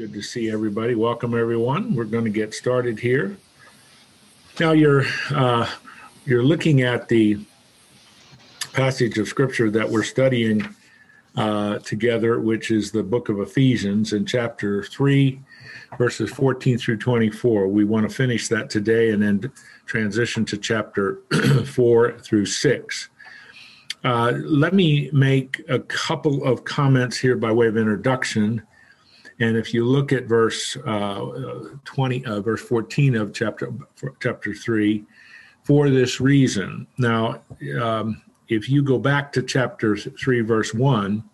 [0.00, 0.94] Good to see everybody.
[0.94, 1.94] Welcome, everyone.
[1.94, 3.36] We're going to get started here.
[4.58, 5.68] Now, you're uh,
[6.24, 7.44] you're looking at the
[8.72, 10.74] passage of scripture that we're studying
[11.36, 15.38] uh, together, which is the book of Ephesians in chapter three,
[15.98, 17.68] verses 14 through 24.
[17.68, 19.52] We want to finish that today and then
[19.84, 21.18] transition to chapter
[21.66, 23.10] four through six.
[24.02, 28.62] Uh, let me make a couple of comments here by way of introduction
[29.40, 33.72] and if you look at verse uh, 20, uh, verse 14 of chapter
[34.20, 35.04] chapter three,
[35.64, 36.86] for this reason.
[36.98, 37.42] Now,
[37.80, 41.24] um, if you go back to chapter three, verse one,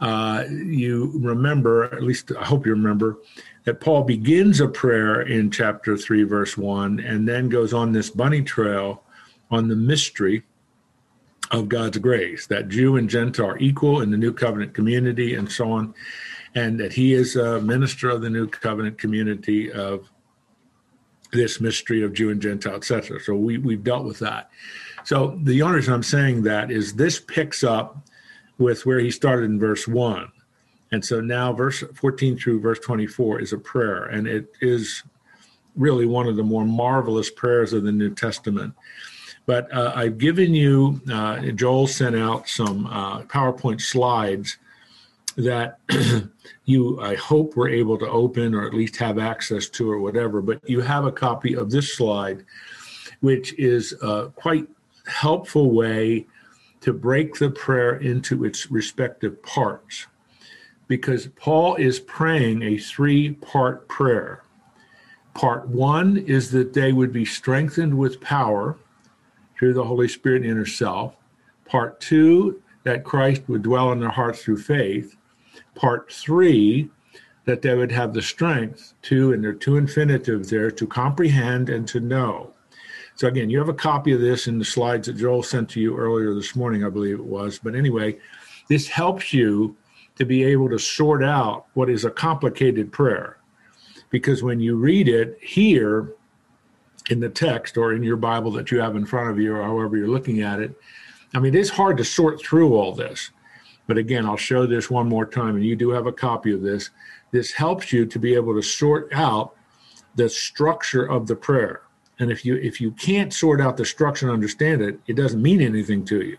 [0.00, 3.18] uh, you remember, at least I hope you remember,
[3.64, 8.10] that Paul begins a prayer in chapter three, verse one, and then goes on this
[8.10, 9.04] bunny trail
[9.50, 10.42] on the mystery
[11.50, 15.50] of God's grace, that Jew and Gentile are equal in the new covenant community, and
[15.50, 15.94] so on
[16.54, 20.10] and that he is a minister of the new covenant community of
[21.32, 23.18] this mystery of Jew and Gentile, etc.
[23.20, 24.50] So we, we've dealt with that.
[25.04, 28.06] So the only reason I'm saying that is this picks up
[28.58, 30.30] with where he started in verse 1.
[30.92, 35.02] And so now verse 14 through verse 24 is a prayer, and it is
[35.74, 38.74] really one of the more marvelous prayers of the New Testament.
[39.46, 44.58] But uh, I've given you, uh, Joel sent out some uh, PowerPoint slides
[45.36, 45.78] that
[46.64, 50.40] you, I hope, were able to open or at least have access to or whatever.
[50.42, 52.44] But you have a copy of this slide,
[53.20, 54.68] which is a quite
[55.06, 56.26] helpful way
[56.80, 60.06] to break the prayer into its respective parts.
[60.88, 64.42] Because Paul is praying a three part prayer.
[65.34, 68.76] Part one is that they would be strengthened with power
[69.56, 71.14] through the Holy Spirit in inner self.
[71.64, 75.16] Part two, that Christ would dwell in their hearts through faith
[75.74, 76.90] part three,
[77.44, 81.68] that they would have the strength to, and there are two infinitives there, to comprehend
[81.68, 82.52] and to know.
[83.14, 85.80] So again, you have a copy of this in the slides that Joel sent to
[85.80, 87.58] you earlier this morning, I believe it was.
[87.58, 88.18] But anyway,
[88.68, 89.76] this helps you
[90.16, 93.38] to be able to sort out what is a complicated prayer.
[94.10, 96.14] Because when you read it here
[97.10, 99.62] in the text or in your Bible that you have in front of you or
[99.62, 100.74] however you're looking at it,
[101.34, 103.30] I mean, it's hard to sort through all this.
[103.92, 106.62] But again, I'll show this one more time, and you do have a copy of
[106.62, 106.88] this.
[107.30, 109.54] This helps you to be able to sort out
[110.14, 111.82] the structure of the prayer.
[112.18, 115.42] And if you if you can't sort out the structure and understand it, it doesn't
[115.42, 116.38] mean anything to you.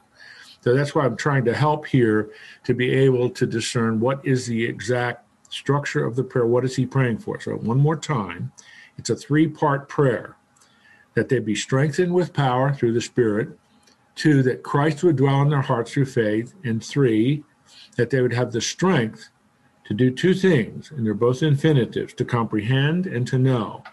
[0.61, 2.31] So that's why I'm trying to help here
[2.63, 6.47] to be able to discern what is the exact structure of the prayer.
[6.47, 7.39] What is he praying for?
[7.39, 8.51] So one more time,
[8.97, 10.37] it's a three-part prayer
[11.13, 13.59] that they be strengthened with power through the Spirit
[14.15, 16.53] Two, that Christ would dwell in their hearts through faith.
[16.63, 17.43] And three,
[17.97, 19.29] that they would have the strength
[19.85, 23.83] to do two things, and they're both infinitives to comprehend and to know.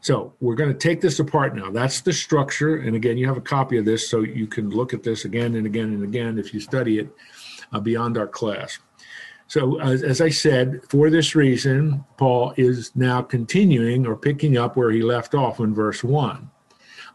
[0.00, 1.70] So we're going to take this apart now.
[1.70, 2.76] That's the structure.
[2.76, 5.54] And again, you have a copy of this, so you can look at this again
[5.54, 7.08] and again and again if you study it
[7.72, 8.78] uh, beyond our class.
[9.46, 14.76] So, as, as I said, for this reason, Paul is now continuing or picking up
[14.76, 16.50] where he left off in verse 1.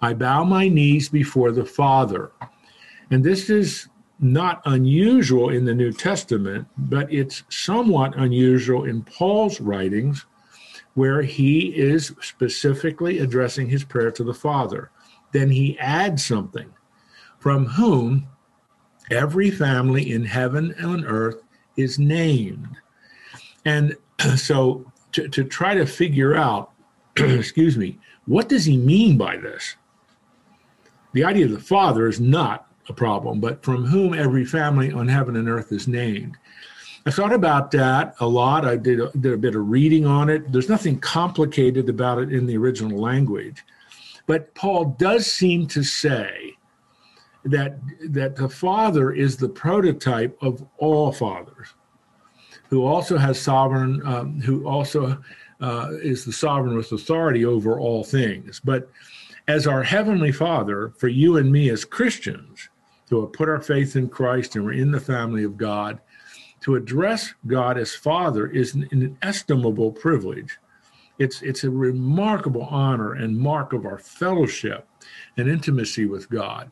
[0.02, 2.32] I bow my knees before the Father.
[3.12, 3.90] And this is
[4.20, 10.26] not unusual in the New Testament, but it's somewhat unusual in Paul's writings,
[10.94, 14.92] where he is specifically addressing his prayer to the Father.
[15.32, 16.74] Then he adds something
[17.40, 18.28] from whom
[19.10, 21.42] every family in heaven and on earth
[21.78, 22.78] is named.
[23.66, 23.96] And
[24.36, 26.72] so to, to try to figure out,
[27.16, 29.76] excuse me, what does he mean by this?
[31.14, 35.08] The idea of the Father is not a problem, but from whom every family on
[35.08, 36.38] heaven and earth is named.
[37.06, 38.66] I thought about that a lot.
[38.66, 40.52] I did a, did a bit of reading on it.
[40.52, 43.64] There's nothing complicated about it in the original language.
[44.28, 46.56] But Paul does seem to say
[47.46, 51.70] that, that the Father is the prototype of all fathers,
[52.70, 55.20] who also has sovereign, um, who also
[55.62, 58.60] uh, is the sovereign with authority over all things.
[58.64, 58.90] But
[59.50, 62.70] as our Heavenly Father, for you and me as Christians,
[63.10, 66.00] who have put our faith in Christ and we're in the family of God,
[66.62, 70.60] to address God as Father is an inestimable privilege.
[71.18, 74.88] It's, it's a remarkable honor and mark of our fellowship
[75.36, 76.72] and intimacy with God.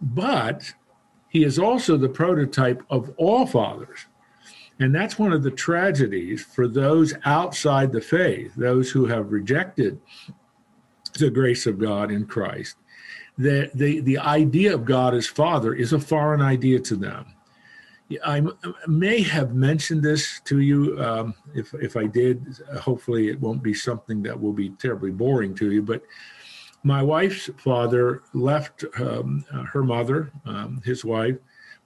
[0.00, 0.72] But
[1.30, 4.06] he is also the prototype of all fathers.
[4.78, 10.00] And that's one of the tragedies for those outside the faith, those who have rejected
[11.18, 12.76] the grace of God in Christ.
[13.36, 17.34] The, the, the idea of God as Father is a foreign idea to them.
[18.24, 18.42] I
[18.86, 21.02] may have mentioned this to you.
[21.02, 25.54] Um, if if I did, hopefully it won't be something that will be terribly boring
[25.56, 25.82] to you.
[25.82, 26.02] But
[26.82, 31.36] my wife's father left um, her mother, um, his wife,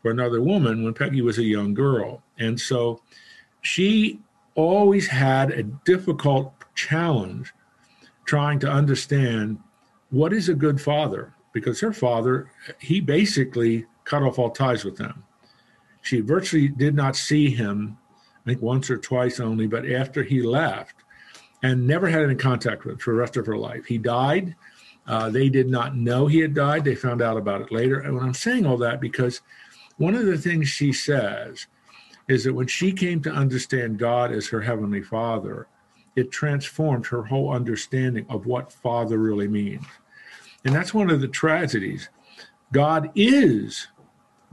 [0.03, 3.01] for another woman when Peggy was a young girl, and so
[3.63, 4.21] she
[4.57, 7.55] always had a difficult challenge
[8.29, 9.59] trying to understand
[10.11, 14.97] what is a good father because her father he basically cut off all ties with
[14.97, 15.25] them
[16.09, 17.99] she virtually did not see him,
[18.47, 20.95] I think once or twice only, but after he left,
[21.63, 23.85] and never had any contact with for the rest of her life.
[23.85, 24.55] He died.
[25.07, 26.85] Uh, they did not know he had died.
[26.85, 28.01] They found out about it later.
[28.01, 29.43] And I'm saying all that because
[29.97, 31.67] one of the things she says
[32.29, 35.67] is that when she came to understand God as her heavenly father,
[36.19, 39.85] it transformed her whole understanding of what father really means.
[40.65, 42.09] And that's one of the tragedies.
[42.73, 43.87] God is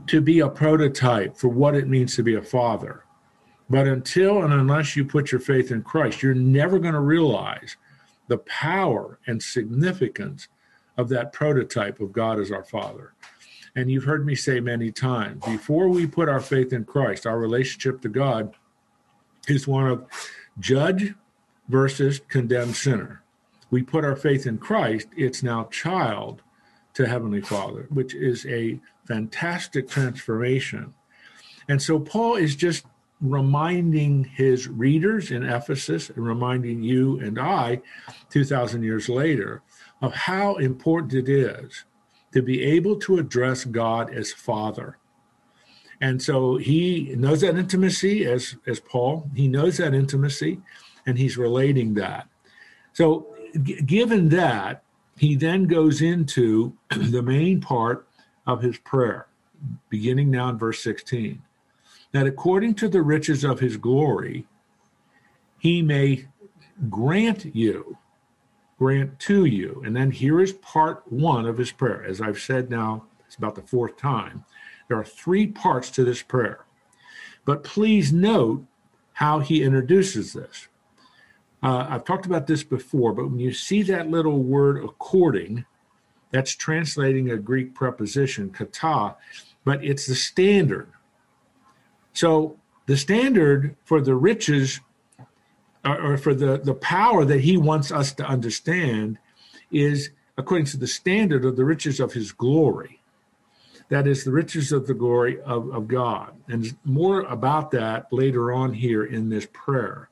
[0.06, 3.04] to be a prototype for what it means to be a father.
[3.68, 7.76] But until and unless you put your faith in Christ, you're never going to realize
[8.28, 10.46] the power and significance
[10.96, 13.12] of that prototype of God as our Father.
[13.74, 17.38] And you've heard me say many times before we put our faith in Christ, our
[17.38, 18.54] relationship to God
[19.48, 20.06] is one of
[20.58, 21.14] judge
[21.68, 23.22] versus condemned sinner.
[23.70, 26.42] We put our faith in Christ, it's now child
[26.94, 30.94] to Heavenly Father, which is a fantastic transformation.
[31.68, 32.86] And so Paul is just
[33.20, 37.80] reminding his readers in Ephesus and reminding you and I
[38.30, 39.62] 2,000 years later
[40.02, 41.84] of how important it is
[42.32, 44.98] to be able to address God as Father.
[46.00, 50.60] And so he knows that intimacy as, as Paul, he knows that intimacy
[51.06, 52.28] and he's relating that.
[52.92, 53.26] So,
[53.62, 54.82] g- given that,
[55.16, 58.06] he then goes into the main part
[58.46, 59.26] of his prayer,
[59.88, 61.42] beginning now in verse 16.
[62.12, 64.46] That according to the riches of his glory,
[65.58, 66.26] he may
[66.88, 67.98] grant you,
[68.78, 69.82] grant to you.
[69.84, 72.04] And then here is part one of his prayer.
[72.04, 74.44] As I've said now, it's about the fourth time.
[74.88, 76.64] There are three parts to this prayer.
[77.44, 78.64] But please note
[79.14, 80.68] how he introduces this.
[81.62, 85.64] Uh, I've talked about this before, but when you see that little word according,
[86.30, 89.16] that's translating a Greek preposition, kata,
[89.64, 90.88] but it's the standard.
[92.12, 92.56] So
[92.86, 94.80] the standard for the riches
[95.84, 99.18] or for the, the power that he wants us to understand
[99.70, 103.00] is according to the standard of the riches of his glory.
[103.88, 106.32] That is the riches of the glory of, of God.
[106.48, 110.08] And more about that later on here in this prayer.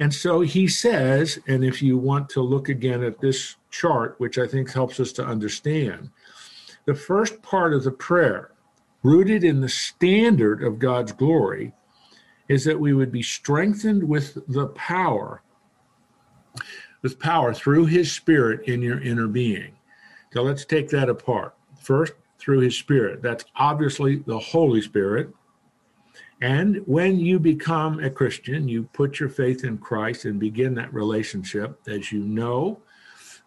[0.00, 4.38] And so he says, and if you want to look again at this chart, which
[4.38, 6.10] I think helps us to understand,
[6.84, 8.50] the first part of the prayer,
[9.02, 11.72] rooted in the standard of God's glory,
[12.48, 15.42] is that we would be strengthened with the power,
[17.02, 19.76] with power through his spirit in your inner being.
[20.32, 21.54] So let's take that apart.
[21.80, 23.22] First, through his spirit.
[23.22, 25.30] That's obviously the Holy Spirit
[26.44, 30.92] and when you become a Christian, you put your faith in Christ and begin that
[30.92, 31.80] relationship.
[31.88, 32.82] As you know,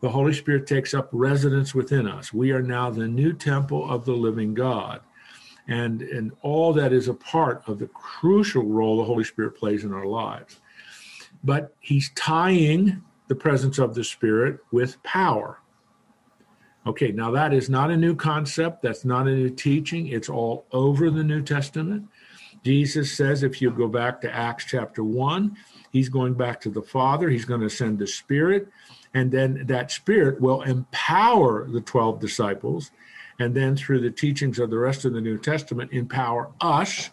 [0.01, 2.33] the Holy Spirit takes up residence within us.
[2.33, 5.01] We are now the new temple of the living God.
[5.67, 9.83] And, and all that is a part of the crucial role the Holy Spirit plays
[9.83, 10.59] in our lives.
[11.43, 15.59] But he's tying the presence of the Spirit with power.
[16.87, 18.81] Okay, now that is not a new concept.
[18.81, 20.07] That's not a new teaching.
[20.07, 22.07] It's all over the New Testament.
[22.63, 25.57] Jesus says, if you go back to Acts chapter 1,
[25.91, 28.69] he's going back to the Father, he's going to send the Spirit,
[29.13, 32.91] and then that Spirit will empower the 12 disciples,
[33.39, 37.11] and then through the teachings of the rest of the New Testament, empower us.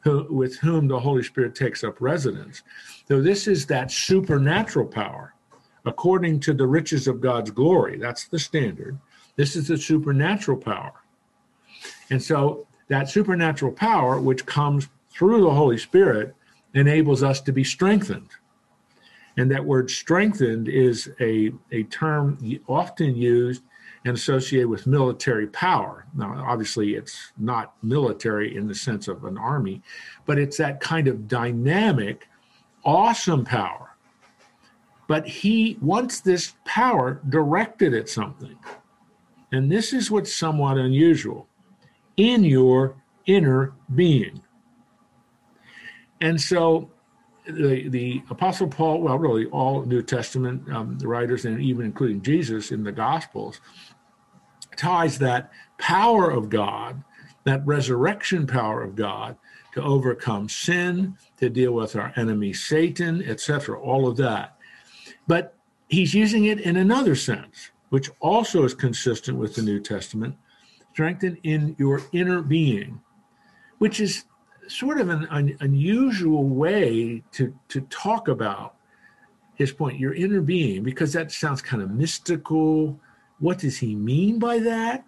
[0.00, 2.62] Who, with whom the Holy Spirit takes up residence.
[3.08, 5.34] So, this is that supernatural power
[5.86, 7.96] according to the riches of God's glory.
[7.96, 8.98] That's the standard.
[9.36, 10.92] This is the supernatural power.
[12.10, 16.34] And so that supernatural power, which comes through the Holy Spirit,
[16.74, 18.28] enables us to be strengthened.
[19.36, 22.38] And that word strengthened is a, a term
[22.68, 23.62] often used
[24.04, 26.06] and associated with military power.
[26.14, 29.82] Now, obviously, it's not military in the sense of an army,
[30.26, 32.28] but it's that kind of dynamic,
[32.84, 33.96] awesome power.
[35.08, 38.56] But he wants this power directed at something.
[39.52, 41.48] And this is what's somewhat unusual
[42.16, 42.96] in your
[43.26, 44.42] inner being.
[46.20, 46.90] And so
[47.46, 52.72] the, the Apostle Paul, well, really all New Testament um, writers, and even including Jesus
[52.72, 53.60] in the Gospels,
[54.76, 57.02] ties that power of God
[57.46, 59.36] that resurrection power of God
[59.72, 64.58] to overcome sin, to deal with our enemy Satan, etc., all of that.
[65.28, 65.54] But
[65.88, 70.34] he's using it in another sense, which also is consistent with the New Testament
[70.96, 72.98] strengthen in your inner being,
[73.76, 74.24] which is
[74.66, 78.76] sort of an, an unusual way to, to talk about
[79.56, 82.98] his point, your inner being, because that sounds kind of mystical.
[83.40, 85.04] What does he mean by that?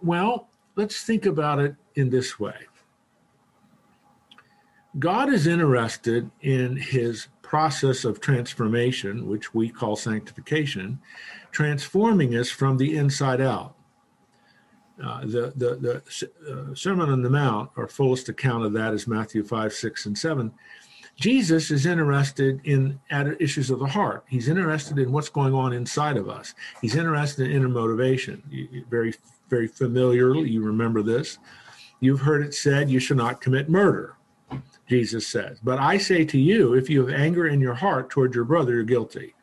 [0.00, 2.56] Well, let's think about it in this way
[4.98, 10.98] God is interested in his process of transformation, which we call sanctification,
[11.52, 13.76] transforming us from the inside out.
[15.02, 19.06] Uh, the the, the uh, Sermon on the Mount, our fullest account of that is
[19.06, 20.52] Matthew 5, 6, and 7.
[21.16, 23.00] Jesus is interested in
[23.40, 24.24] issues of the heart.
[24.28, 26.54] He's interested in what's going on inside of us.
[26.82, 28.42] He's interested in inner motivation.
[28.90, 29.14] Very,
[29.48, 31.38] very familiarly, you remember this.
[32.00, 34.16] You've heard it said, You should not commit murder.
[34.88, 35.58] Jesus says.
[35.62, 38.74] But I say to you, if you have anger in your heart toward your brother,
[38.74, 39.34] you're guilty.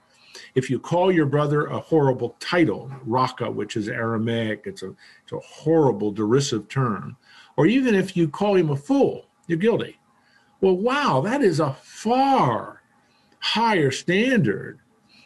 [0.55, 5.31] If you call your brother a horrible title, raka, which is Aramaic, it's a, it's
[5.31, 7.17] a horrible derisive term,
[7.57, 9.99] or even if you call him a fool, you're guilty.
[10.61, 12.81] Well, wow, that is a far
[13.39, 14.79] higher standard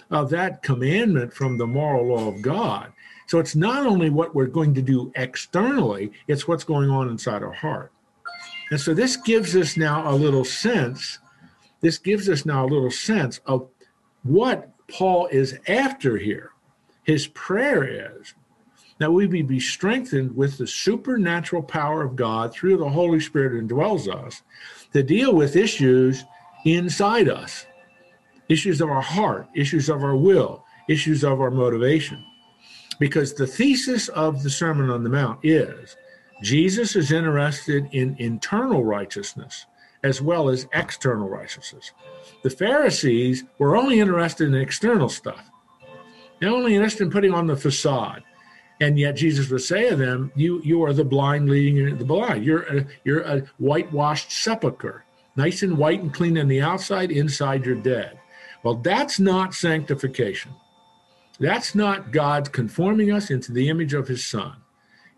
[0.09, 2.91] of that commandment from the moral law of God.
[3.27, 7.43] So it's not only what we're going to do externally, it's what's going on inside
[7.43, 7.91] our heart.
[8.71, 11.19] And so this gives us now a little sense,
[11.81, 13.67] this gives us now a little sense of
[14.23, 16.51] what Paul is after here.
[17.03, 17.83] His prayer
[18.19, 18.33] is
[18.99, 23.61] that we be strengthened with the supernatural power of God through the Holy Spirit who
[23.61, 24.41] indwells us
[24.93, 26.23] to deal with issues
[26.65, 27.65] inside us
[28.49, 32.23] issues of our heart, issues of our will, issues of our motivation.
[32.99, 35.95] Because the thesis of the Sermon on the Mount is
[36.41, 39.65] Jesus is interested in internal righteousness
[40.03, 41.91] as well as external righteousness.
[42.43, 45.49] The Pharisees were only interested in external stuff.
[46.39, 48.23] They're only interested in putting on the facade.
[48.79, 52.45] And yet Jesus would say to them, You you are the blind leading the blind.
[52.45, 55.03] You're a, you're a whitewashed sepulcher,
[55.35, 58.19] nice and white and clean on the outside, inside you're dead.
[58.63, 60.53] Well, that's not sanctification.
[61.39, 64.57] That's not God conforming us into the image of his son.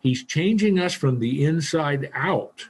[0.02, 2.70] He's changing us from the inside out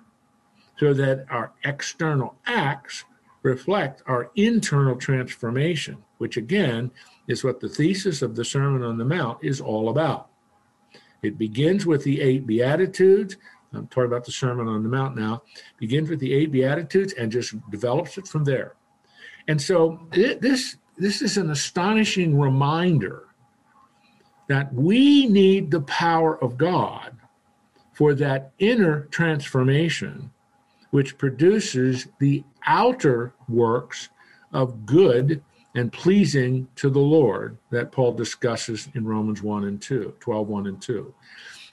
[0.80, 3.06] so that our external acts
[3.44, 6.92] reflect our internal transformation, which again
[7.28, 10.30] is what the thesis of the Sermon on the Mount is all about.
[11.22, 13.38] It begins with the eight Beatitudes.
[13.74, 15.44] I'm talking about the Sermon on the Mount now.
[15.78, 18.76] Begins with the eight Beatitudes and just develops it from there.
[19.48, 23.24] And so it, this this is an astonishing reminder
[24.48, 27.16] that we need the power of God
[27.94, 30.32] for that inner transformation,
[30.92, 34.10] which produces the outer works
[34.54, 35.44] of good
[35.76, 40.68] and pleasing to the Lord that Paul discusses in Romans 1 and 2, 12, 1
[40.68, 41.14] and 2.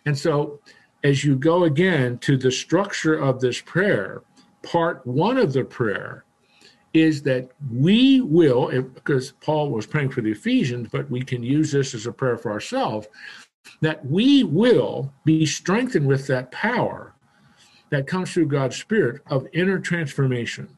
[0.05, 0.61] And so,
[1.03, 4.23] as you go again to the structure of this prayer,
[4.63, 6.25] part one of the prayer
[6.93, 11.73] is that we will, because Paul was praying for the Ephesians, but we can use
[11.73, 13.07] this as a prayer for ourselves,
[13.81, 17.16] that we will be strengthened with that power
[17.91, 20.77] that comes through God's Spirit of inner transformation,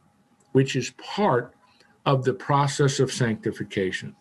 [0.53, 1.55] which is part
[2.05, 4.15] of the process of sanctification.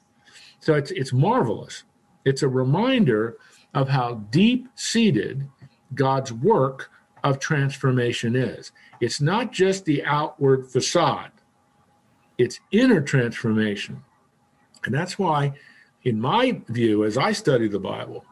[0.60, 1.84] So it's, it's marvelous.
[2.25, 3.38] It's a reminder
[3.74, 5.48] of how deep seated
[5.94, 6.91] God's work
[7.24, 8.72] of transformation is.
[9.00, 11.32] It's not just the outward facade,
[12.38, 14.03] it's inner transformation.
[14.86, 15.53] And that's why,
[16.03, 18.25] in my view, as I study the Bible,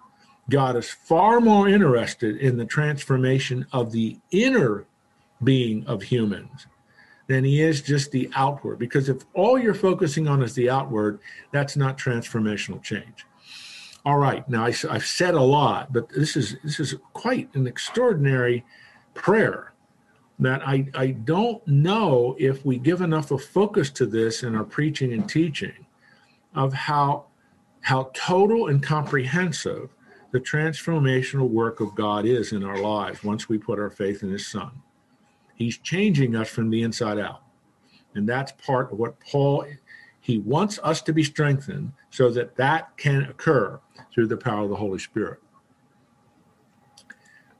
[0.49, 4.85] God is far more interested in the transformation of the inner
[5.43, 6.67] being of humans
[7.27, 8.77] than he is just the outward.
[8.77, 11.19] Because if all you're focusing on is the outward,
[11.51, 13.25] that's not transformational change.
[14.05, 17.65] All right, now I, have said a lot, but this is this is quite an
[17.65, 18.63] extraordinary
[19.15, 19.73] prayer
[20.37, 24.63] that I, I don't know if we give enough of focus to this in our
[24.63, 25.87] preaching and teaching
[26.53, 27.25] of how
[27.81, 29.94] how total and comprehensive
[30.35, 34.29] the transformational work of God is in our lives once we put our faith in
[34.29, 34.69] His Son.
[35.53, 37.41] He's changing us from the inside out.
[38.15, 39.65] And that's part of what Paul
[40.19, 43.79] he wants us to be strengthened so that that can occur
[44.13, 45.39] through the power of the Holy Spirit.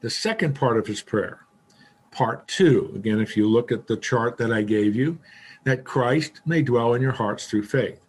[0.02, 1.46] The second part of his prayer,
[2.10, 5.18] part 2, again if you look at the chart that I gave you,
[5.64, 8.04] that Christ may dwell in your hearts through faith.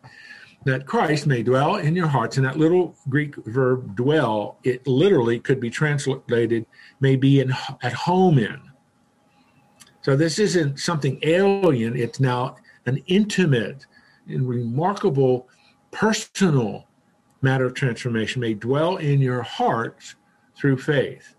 [0.67, 2.37] That Christ may dwell in your hearts.
[2.37, 6.65] And that little Greek verb dwell, it literally could be translated
[6.99, 8.61] may be in, at home in.
[10.01, 12.55] So this isn't something alien, it's now
[12.85, 13.85] an intimate
[14.27, 15.47] and remarkable
[15.91, 16.87] personal
[17.41, 20.15] matter of transformation may dwell in your hearts
[20.57, 21.35] through faith.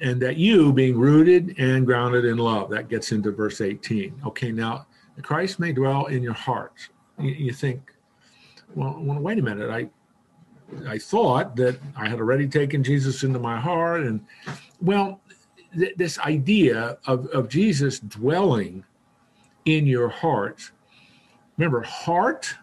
[0.00, 4.22] And that you being rooted and grounded in love, that gets into verse 18.
[4.26, 4.86] Okay, now
[5.22, 6.90] Christ may dwell in your hearts.
[7.18, 7.92] You, you think,
[8.74, 9.70] well, well, wait a minute.
[9.70, 9.88] I
[10.88, 14.24] I thought that I had already taken Jesus into my heart, and
[14.80, 15.20] well,
[15.78, 18.84] th- this idea of, of Jesus dwelling
[19.64, 20.70] in your heart.
[21.56, 22.54] Remember, heart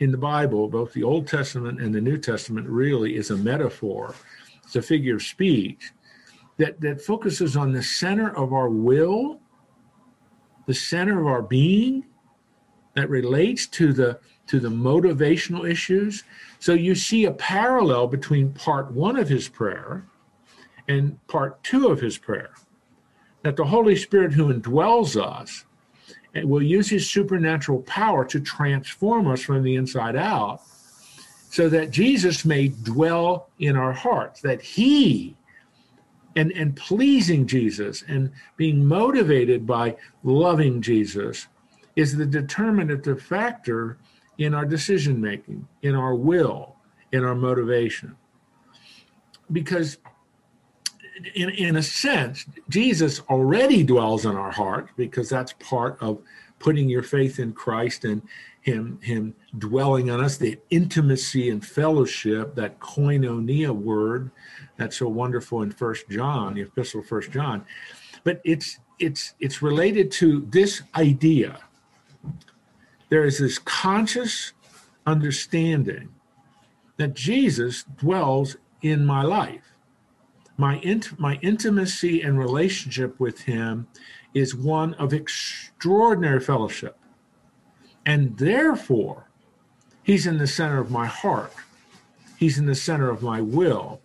[0.00, 4.14] in the Bible, both the Old Testament and the New Testament, really is a metaphor.
[4.64, 5.92] It's a figure of speech
[6.58, 9.40] that, that focuses on the center of our will,
[10.66, 12.04] the center of our being,
[12.96, 16.24] that relates to the to the motivational issues.
[16.60, 20.04] So you see a parallel between part one of his prayer
[20.88, 22.50] and part two of his prayer.
[23.42, 25.64] That the Holy Spirit who indwells us
[26.34, 30.60] and will use his supernatural power to transform us from the inside out
[31.50, 35.36] so that Jesus may dwell in our hearts, that he
[36.36, 41.48] and, and pleasing Jesus and being motivated by loving Jesus
[41.96, 43.98] is the determinative factor
[44.38, 46.76] in our decision making, in our will,
[47.12, 48.14] in our motivation.
[49.50, 49.98] Because
[51.34, 56.20] in, in a sense, Jesus already dwells in our heart because that's part of
[56.58, 58.22] putting your faith in Christ and
[58.60, 64.30] him him dwelling on us, the intimacy and fellowship, that koinonia word
[64.76, 67.64] that's so wonderful in First John, the epistle of First John.
[68.24, 71.60] But it's it's it's related to this idea.
[73.08, 74.52] There is this conscious
[75.06, 76.08] understanding
[76.96, 79.74] that Jesus dwells in my life.
[80.56, 83.86] My, int- my intimacy and relationship with him
[84.34, 86.98] is one of extraordinary fellowship.
[88.04, 89.28] And therefore,
[90.02, 91.52] he's in the center of my heart.
[92.38, 94.00] He's in the center of my will.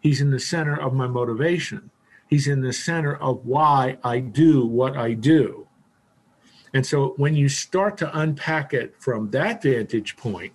[0.00, 1.90] He's in the center of my motivation.
[2.28, 5.65] He's in the center of why I do what I do.
[6.76, 10.52] And so when you start to unpack it from that vantage point,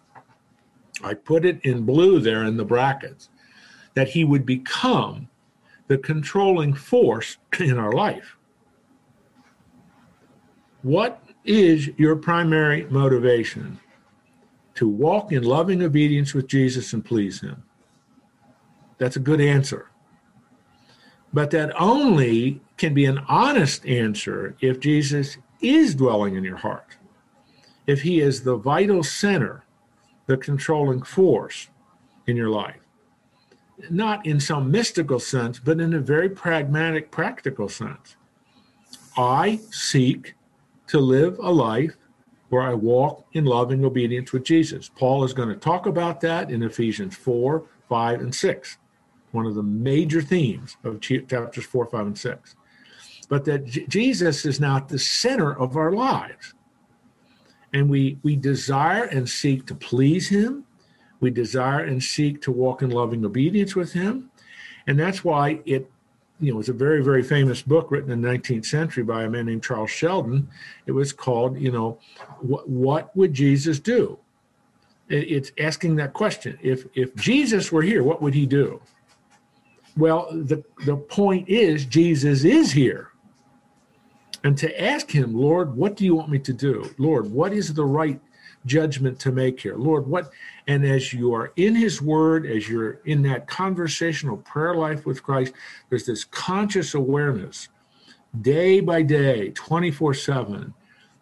[1.03, 3.29] I put it in blue there in the brackets,
[3.95, 5.29] that he would become
[5.87, 8.37] the controlling force in our life.
[10.83, 13.79] What is your primary motivation?
[14.75, 17.63] To walk in loving obedience with Jesus and please him.
[18.99, 19.89] That's a good answer.
[21.33, 26.97] But that only can be an honest answer if Jesus is dwelling in your heart,
[27.87, 29.63] if he is the vital center,
[30.27, 31.69] the controlling force
[32.27, 32.79] in your life.
[33.89, 38.15] Not in some mystical sense, but in a very pragmatic, practical sense.
[39.17, 40.35] I seek
[40.87, 41.95] to live a life
[42.49, 44.89] where I walk in loving obedience with Jesus.
[44.89, 48.77] Paul is going to talk about that in Ephesians 4, 5, and 6
[49.31, 52.55] one of the major themes of chapters 4, 5, and 6.
[53.31, 56.53] But that J- Jesus is now at the center of our lives.
[57.71, 60.65] And we, we desire and seek to please him.
[61.21, 64.29] We desire and seek to walk in loving obedience with him.
[64.85, 65.89] And that's why it,
[66.41, 69.29] you know, was a very, very famous book written in the 19th century by a
[69.29, 70.49] man named Charles Sheldon.
[70.85, 71.99] It was called, you know,
[72.41, 74.19] what, what would Jesus do?
[75.07, 76.59] It's asking that question.
[76.61, 78.81] If if Jesus were here, what would he do?
[79.97, 83.10] Well, the, the point is, Jesus is here.
[84.43, 86.89] And to ask him, Lord, what do you want me to do?
[86.97, 88.19] Lord, what is the right
[88.65, 89.75] judgment to make here?
[89.75, 90.31] Lord, what?
[90.67, 95.21] And as you are in his word, as you're in that conversational prayer life with
[95.21, 95.53] Christ,
[95.89, 97.69] there's this conscious awareness
[98.41, 100.73] day by day, 24 7,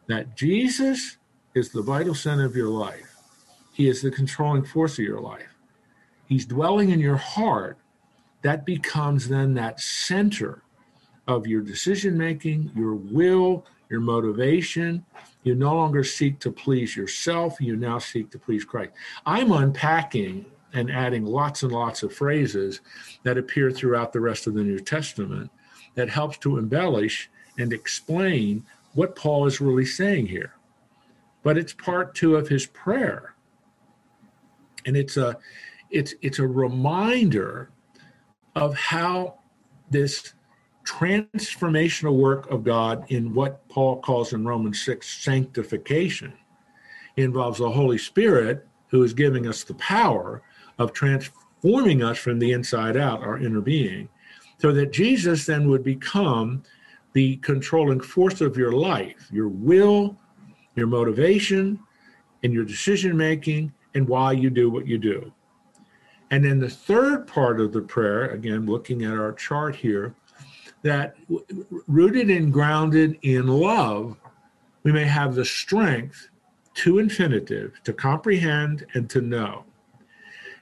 [0.08, 1.18] that Jesus
[1.56, 3.16] is the vital center of your life.
[3.74, 5.56] He is the controlling force of your life.
[6.28, 7.78] He's dwelling in your heart
[8.42, 10.64] that becomes then that center
[11.30, 15.06] of your decision making, your will, your motivation.
[15.44, 18.94] You no longer seek to please yourself, you now seek to please Christ.
[19.28, 22.82] I'm unpacking and adding lots and lots of phrases
[23.24, 25.52] that appear throughout the rest of the New Testament
[25.94, 30.56] that helps to embellish and explain what Paul is really saying here.
[31.44, 33.36] But it's part two of his prayer.
[34.86, 35.38] And it's a
[35.92, 37.70] it's it's a reminder
[38.56, 39.40] of how
[39.92, 40.34] this
[40.90, 46.34] transformational work of God in what Paul calls in Romans 6 sanctification
[47.16, 50.42] involves the Holy Spirit who is giving us the power
[50.80, 54.10] of transforming us from the inside out, our inner being,
[54.58, 56.64] so that Jesus then would become
[57.14, 60.18] the controlling force of your life, your will,
[60.76, 61.80] your motivation,
[62.44, 65.32] and your decision making, and why you do what you do.
[66.32, 70.16] And then the third part of the prayer, again, looking at our chart here,
[70.84, 71.16] that
[71.88, 74.18] rooted and grounded in love,
[74.84, 76.30] we may have the strength
[76.76, 79.66] to infinitive to comprehend and to know.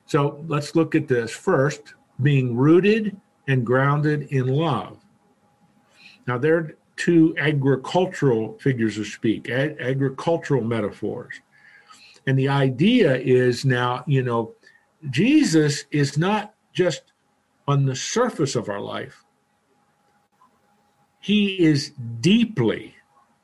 [0.06, 3.15] So let's look at this first being rooted
[3.47, 4.97] and grounded in love.
[6.25, 11.39] Now, there are two agricultural figures of speak, ag- agricultural metaphors.
[12.25, 14.53] And the idea is now, you know,
[15.10, 17.13] Jesus is not just
[17.67, 19.23] on the surface of our life,
[21.27, 22.95] he is deeply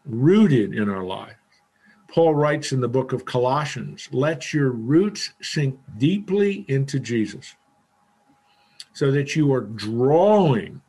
[0.05, 1.35] rooted in our lives.
[2.07, 7.57] Paul writes in the book of Colossians, let your roots sink deeply into Jesus
[8.93, 10.79] so that you are drawing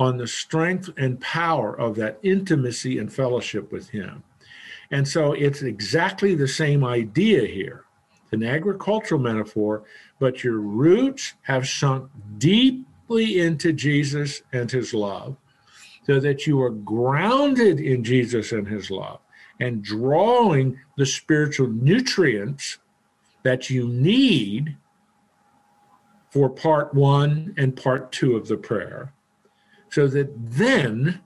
[0.00, 4.24] on the strength and power of that intimacy and fellowship with Him.
[4.90, 7.84] And so it's exactly the same idea here.
[8.24, 9.84] It's An agricultural metaphor,
[10.18, 15.36] but your roots have sunk deeply into Jesus and His love
[16.10, 19.20] so that you are grounded in Jesus and His love
[19.60, 22.78] and drawing the spiritual nutrients
[23.44, 24.76] that you need
[26.30, 29.12] for part one and part two of the prayer,
[29.88, 31.20] so that then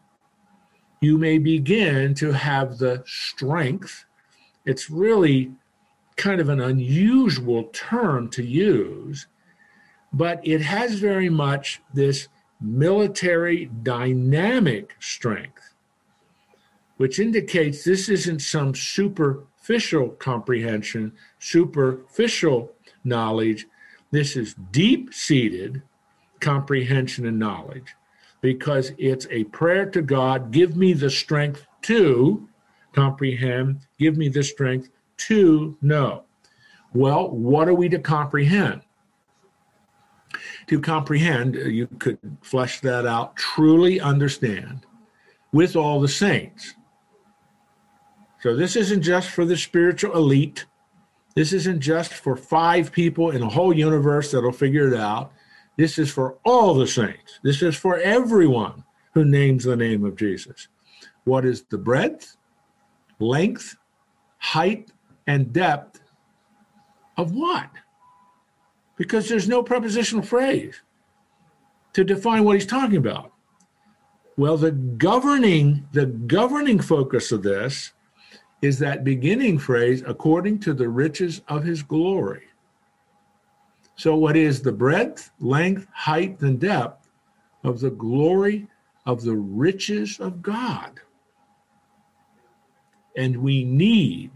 [1.00, 4.04] you may begin to have the strength.
[4.66, 5.52] It's really
[6.16, 9.28] kind of an unusual term to use,
[10.12, 12.28] but it has very much this
[12.60, 15.74] military dynamic strength,
[16.96, 22.72] which indicates this isn't some superficial comprehension, superficial
[23.04, 23.66] knowledge,
[24.10, 25.82] this is deep seated
[26.40, 27.94] comprehension and knowledge
[28.40, 32.48] because it's a prayer to God give me the strength to
[32.92, 36.24] comprehend, give me the strength to know.
[36.92, 38.82] Well, what are we to comprehend?
[40.66, 44.86] To comprehend, uh, you could flesh that out, truly understand
[45.52, 46.74] with all the saints.
[48.40, 50.66] So this isn't just for the spiritual elite.
[51.34, 55.32] This isn't just for five people in the whole universe that'll figure it out.
[55.76, 57.40] This is for all the saints.
[57.42, 60.68] This is for everyone who names the name of Jesus.
[61.24, 62.36] What is the breadth,
[63.18, 63.76] length,
[64.38, 64.90] height,
[65.26, 66.00] and depth
[67.16, 67.70] of what?
[68.96, 70.80] Because there's no prepositional phrase
[71.94, 73.32] to define what he's talking about.
[74.36, 77.92] Well, the governing the governing focus of this
[78.62, 82.44] is that beginning phrase, according to the riches of his glory.
[83.96, 87.08] So, what is the breadth, length, height, and depth
[87.62, 88.66] of the glory
[89.06, 91.00] of the riches of God?
[93.16, 94.32] And we need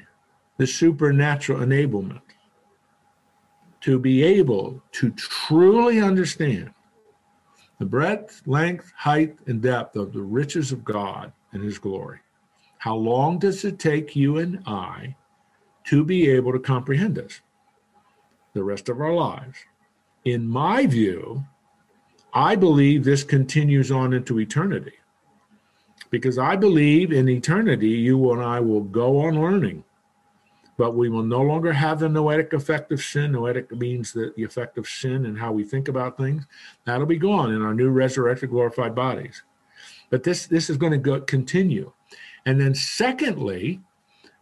[0.59, 2.28] the supernatural enablement
[3.81, 6.73] to be able to truly understand
[7.79, 12.19] the breadth, length, height, and depth of the riches of God and His glory.
[12.79, 15.17] How long does it take you and I
[15.85, 17.41] to be able to comprehend this
[18.53, 19.59] the rest of our lives?
[20.25, 21.45] In my view,
[22.33, 24.93] I believe this continues on into eternity
[26.11, 29.85] because I believe in eternity, you and I will go on learning,
[30.79, 33.33] but we will no longer have the noetic effect of sin.
[33.33, 36.47] Noetic means the, the effect of sin and how we think about things.
[36.85, 39.43] That'll be gone in our new resurrected, glorified bodies.
[40.09, 41.93] But this, this is going to go, continue.
[42.47, 43.81] And then secondly,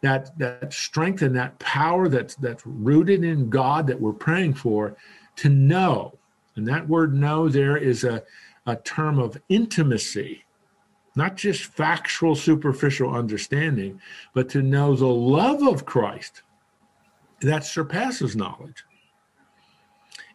[0.03, 4.95] that that strength and that power that's that's rooted in God that we're praying for
[5.37, 6.19] to know.
[6.55, 8.23] And that word know there is a,
[8.67, 10.45] a term of intimacy,
[11.17, 14.01] not just factual, superficial understanding,
[14.35, 16.43] but to know the love of Christ
[17.41, 18.85] that surpasses knowledge.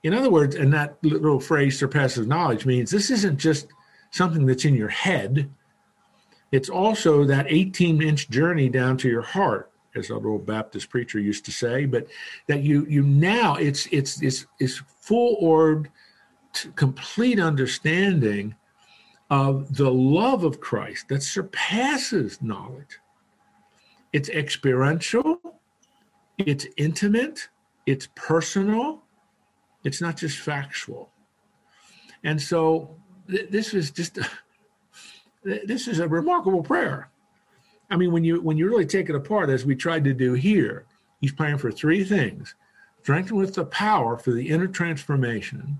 [0.04, 3.67] In other words, and that little phrase surpasses knowledge means this isn't just
[4.10, 5.50] something that's in your head
[6.52, 11.20] it's also that 18 inch journey down to your heart, as a little Baptist preacher
[11.20, 12.08] used to say, but
[12.48, 15.89] that you you now it's it's it's, it's full orbed,
[16.76, 18.56] complete understanding
[19.32, 23.00] of the love of Christ that surpasses knowledge.
[24.12, 25.39] It's experiential,
[26.38, 27.48] it's intimate,
[27.86, 29.04] it's personal,
[29.86, 31.12] it's not just factual.
[32.26, 32.98] And so
[33.30, 34.20] th- this is just
[35.44, 37.10] this is a remarkable prayer.
[37.89, 40.34] I mean, when you when you really take it apart, as we tried to do
[40.34, 40.86] here,
[41.22, 42.54] He's praying for three things
[43.02, 45.80] strengthen with the power for the inner transformation,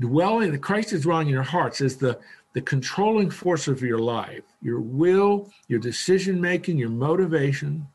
[0.00, 2.18] dwelling, the Christ is dwelling in your hearts as the,
[2.52, 7.86] the controlling force of your life, your will, your decision making, your motivation,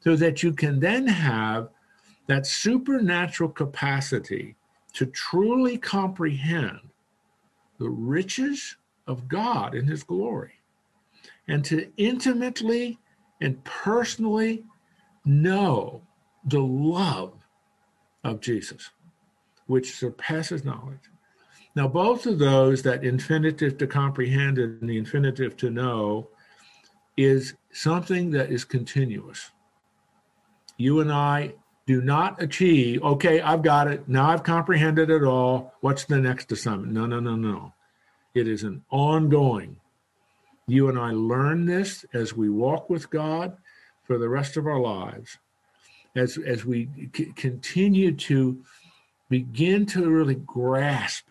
[0.00, 1.68] so that you can then have
[2.26, 4.54] that supernatural capacity
[4.92, 6.78] to truly comprehend
[7.78, 8.76] the riches
[9.06, 10.52] of God in His glory
[11.48, 12.98] and to intimately
[13.40, 14.64] and personally
[15.24, 16.02] know
[16.44, 17.34] the love
[18.24, 18.90] of Jesus,
[19.66, 21.11] which surpasses knowledge.
[21.74, 26.28] Now, both of those, that infinitive to comprehend and the infinitive to know,
[27.16, 29.50] is something that is continuous.
[30.76, 31.54] You and I
[31.86, 34.08] do not achieve, okay, I've got it.
[34.08, 35.74] Now I've comprehended it all.
[35.80, 36.92] What's the next assignment?
[36.92, 37.72] No, no, no, no.
[38.34, 39.76] It is an ongoing.
[40.66, 43.56] You and I learn this as we walk with God
[44.04, 45.38] for the rest of our lives,
[46.14, 48.62] as, as we c- continue to
[49.28, 51.26] begin to really grasp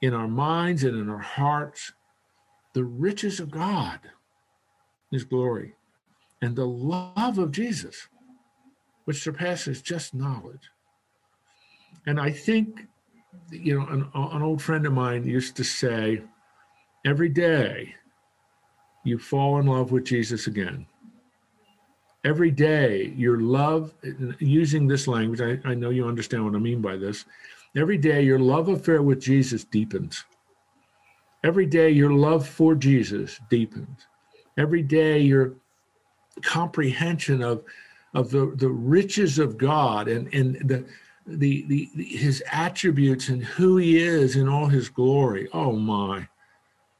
[0.00, 1.92] in our minds and in our hearts
[2.72, 4.00] the riches of God,
[5.10, 5.74] His glory,
[6.40, 8.08] and the love of Jesus
[9.04, 10.70] which surpasses just knowledge.
[12.06, 12.86] And I think,
[13.50, 16.22] you know, an, an old friend of mine used to say,
[17.04, 17.94] every day
[19.04, 20.86] you fall in love with Jesus again.
[22.24, 23.94] Every day your love,
[24.38, 27.24] using this language, I, I know you understand what I mean by this.
[27.76, 30.24] Every day your love affair with Jesus deepens.
[31.44, 34.06] Every day your love for Jesus deepens.
[34.58, 35.54] Every day your
[36.42, 37.64] comprehension of
[38.14, 40.84] of the, the riches of God and, and the,
[41.26, 45.48] the, the, the, his attributes and who he is in all his glory.
[45.52, 46.26] Oh my.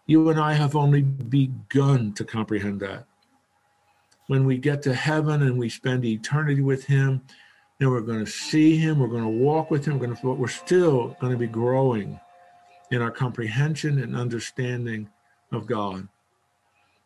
[0.07, 3.07] You and I have only begun to comprehend that.
[4.29, 7.23] When we get to heaven and we spend eternity with him,
[7.81, 10.27] then we're going to see him, we're going to walk with him, we're, going to,
[10.35, 12.21] we're still going to be growing
[12.90, 15.09] in our comprehension and understanding
[15.51, 16.07] of God.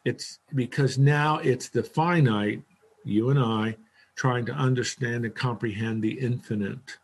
[0.04, 2.62] It's because now it's the finite,
[3.04, 3.76] you and I,
[4.16, 6.98] trying to understand and comprehend the infinite.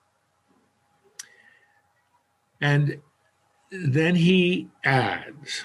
[2.61, 3.01] And
[3.71, 5.65] then he adds,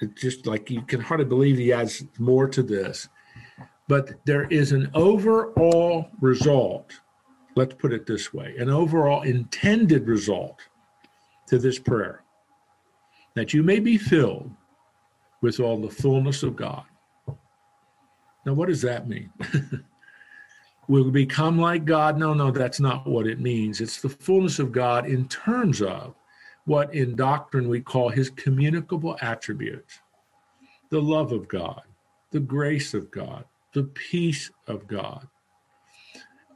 [0.00, 3.06] it's just like you can hardly believe he adds more to this,
[3.88, 6.92] but there is an overall result.
[7.54, 10.60] Let's put it this way an overall intended result
[11.48, 12.22] to this prayer
[13.34, 14.50] that you may be filled
[15.42, 16.84] with all the fullness of God.
[18.44, 19.30] Now, what does that mean?
[20.88, 22.18] will become like God.
[22.18, 23.80] No, no, that's not what it means.
[23.80, 26.14] It's the fullness of God in terms of
[26.64, 30.00] what in doctrine we call his communicable attributes
[30.90, 31.82] the love of God,
[32.30, 33.44] the grace of God,
[33.76, 35.28] the peace of God.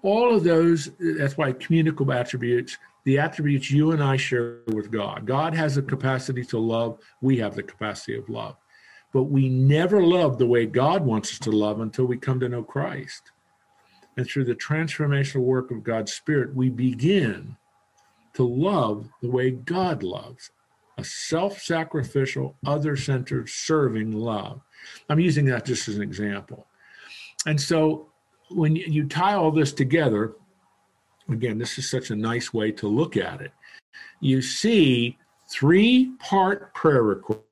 [0.00, 5.26] All of those, that's why communicable attributes, the attributes you and I share with God.
[5.26, 8.56] God has the capacity to love, we have the capacity of love.
[9.12, 12.48] But we never love the way God wants us to love until we come to
[12.48, 13.32] know Christ.
[14.16, 17.54] And through the transformational work of God's Spirit, we begin
[18.32, 20.52] to love the way God loves
[20.96, 24.62] a self sacrificial, other centered, serving love.
[25.10, 26.66] I'm using that just as an example.
[27.46, 28.08] And so
[28.50, 30.34] when you tie all this together,
[31.28, 33.52] again, this is such a nice way to look at it.
[34.20, 37.44] You see three part prayer requests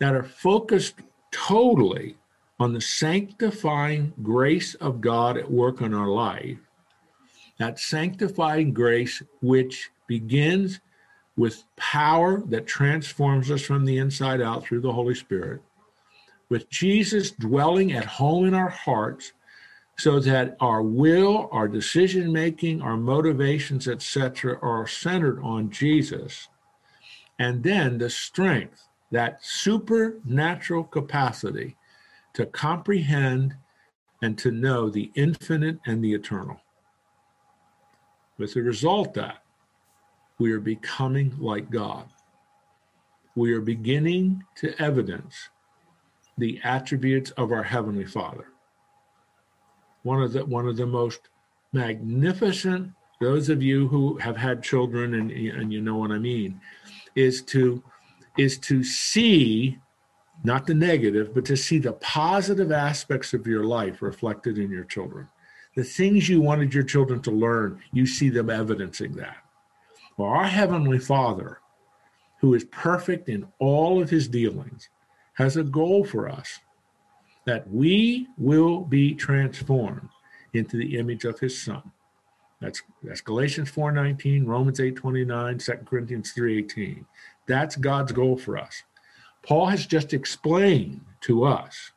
[0.00, 0.94] that are focused
[1.30, 2.16] totally
[2.58, 6.58] on the sanctifying grace of God at work in our life,
[7.58, 10.80] that sanctifying grace which begins
[11.36, 15.62] with power that transforms us from the inside out through the Holy Spirit,
[16.50, 19.32] with Jesus dwelling at home in our hearts
[19.96, 26.48] so that our will, our decision making, our motivations, etc., are centered on Jesus.
[27.38, 31.76] And then the strength, that supernatural capacity
[32.34, 33.54] to comprehend
[34.22, 36.60] and to know the infinite and the eternal.
[38.38, 39.42] With the result that
[40.38, 42.08] we are becoming like God.
[43.36, 45.50] We are beginning to evidence
[46.40, 48.46] the attributes of our Heavenly Father.
[50.02, 51.28] One of the, one of the most
[51.72, 56.60] magnificent, those of you who have had children and, and you know what I mean,
[57.14, 57.82] is to
[58.38, 59.78] is to see
[60.44, 64.84] not the negative, but to see the positive aspects of your life reflected in your
[64.84, 65.28] children.
[65.76, 69.36] The things you wanted your children to learn, you see them evidencing that.
[70.16, 71.60] Well, our Heavenly Father,
[72.40, 74.88] who is perfect in all of his dealings,
[75.40, 76.60] has a goal for us.
[77.46, 80.08] that we will be transformed
[80.52, 81.82] into the image of his son.
[82.60, 87.04] That's, that's Galatians 4.19, Romans 8.29, 2 Corinthians 3.18.
[87.48, 88.82] That's God's goal for us.
[89.42, 91.92] Paul has just explained to us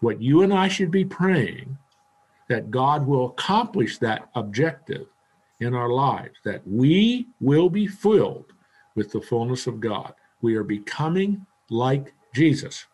[0.00, 1.76] what you and I should be praying
[2.48, 5.08] that God will accomplish that objective
[5.58, 8.52] in our lives, that we will be filled
[8.94, 10.14] with the fullness of God.
[10.42, 12.86] We are becoming like Jesus.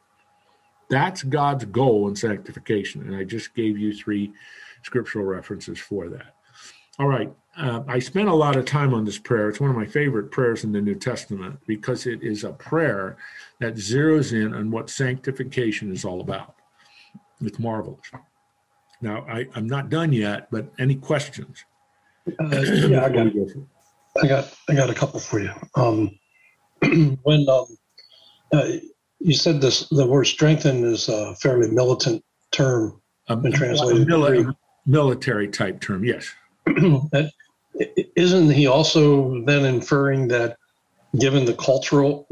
[0.88, 3.03] That's God's goal in sanctification.
[3.03, 4.33] And I just gave you three
[4.83, 6.37] scriptural references for that.
[6.99, 7.33] All right.
[7.57, 9.49] Uh, I spent a lot of time on this prayer.
[9.49, 13.16] It's one of my favorite prayers in the New Testament because it is a prayer
[13.61, 16.55] that zeroes in on what sanctification is all about.
[17.40, 18.11] It's marvelous.
[19.01, 21.64] Now, I, am not done yet, but any questions?
[22.27, 23.27] Uh, yeah, I got,
[24.22, 25.53] I got, I got a couple for you.
[25.75, 26.18] Um,
[27.22, 27.66] when um,
[28.53, 28.72] uh,
[29.20, 33.00] you said this, the word strengthen is a fairly militant term.
[33.29, 34.07] Um, when translated.
[34.07, 34.55] Mili-
[34.87, 36.33] military type term, yes.
[38.16, 40.57] Isn't he also then inferring that,
[41.18, 42.29] given the cultural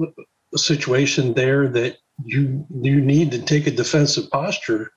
[0.55, 4.93] situation there, that you you need to take a defensive posture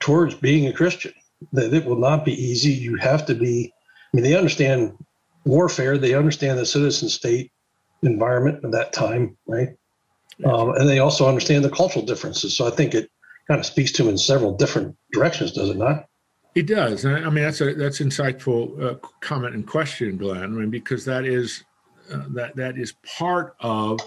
[0.00, 1.12] towards being a Christian?
[1.52, 2.72] That it will not be easy.
[2.72, 3.72] You have to be.
[4.12, 4.96] I mean, they understand
[5.44, 5.98] warfare.
[5.98, 7.52] They understand the citizen state
[8.02, 9.70] environment of that time, right?
[10.44, 12.56] Um, and they also understand the cultural differences.
[12.56, 13.10] So I think it
[13.48, 16.06] kind of speaks to them in several different directions, does it not?
[16.54, 17.06] It does.
[17.06, 20.42] I mean, that's a that's insightful uh, comment and question, Glenn.
[20.42, 21.64] I mean, because that is
[22.12, 24.00] uh, that that is part of,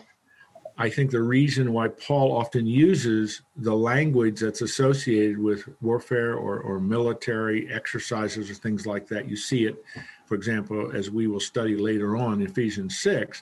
[0.78, 6.60] I think, the reason why Paul often uses the language that's associated with warfare or
[6.60, 9.28] or military exercises or things like that.
[9.28, 9.84] You see it,
[10.28, 13.42] for example, as we will study later on in Ephesians six,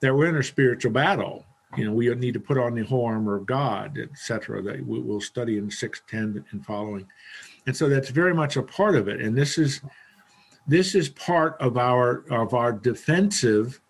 [0.00, 1.46] that we're in a spiritual battle.
[1.76, 4.62] You know, we need to put on the whole armor of God, etc.
[4.62, 7.06] That we'll study in six ten and following.
[7.66, 9.20] And so that's very much a part of it.
[9.20, 9.80] And this is
[10.66, 13.80] this is part of our of our defensive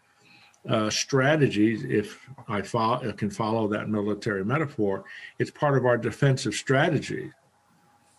[0.69, 5.05] uh, strategies if i can follow that military metaphor.
[5.39, 7.31] It's part of our defensive strategy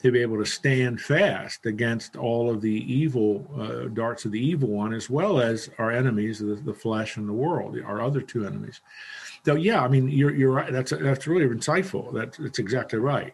[0.02, 4.40] to be able to stand fast against all of the evil uh, darts of the
[4.40, 8.22] evil one as well as our enemies the, the flesh and the world our other
[8.22, 8.82] two enemies
[9.46, 13.34] so yeah i mean you're, you're right that's that's really insightful that's, that's exactly right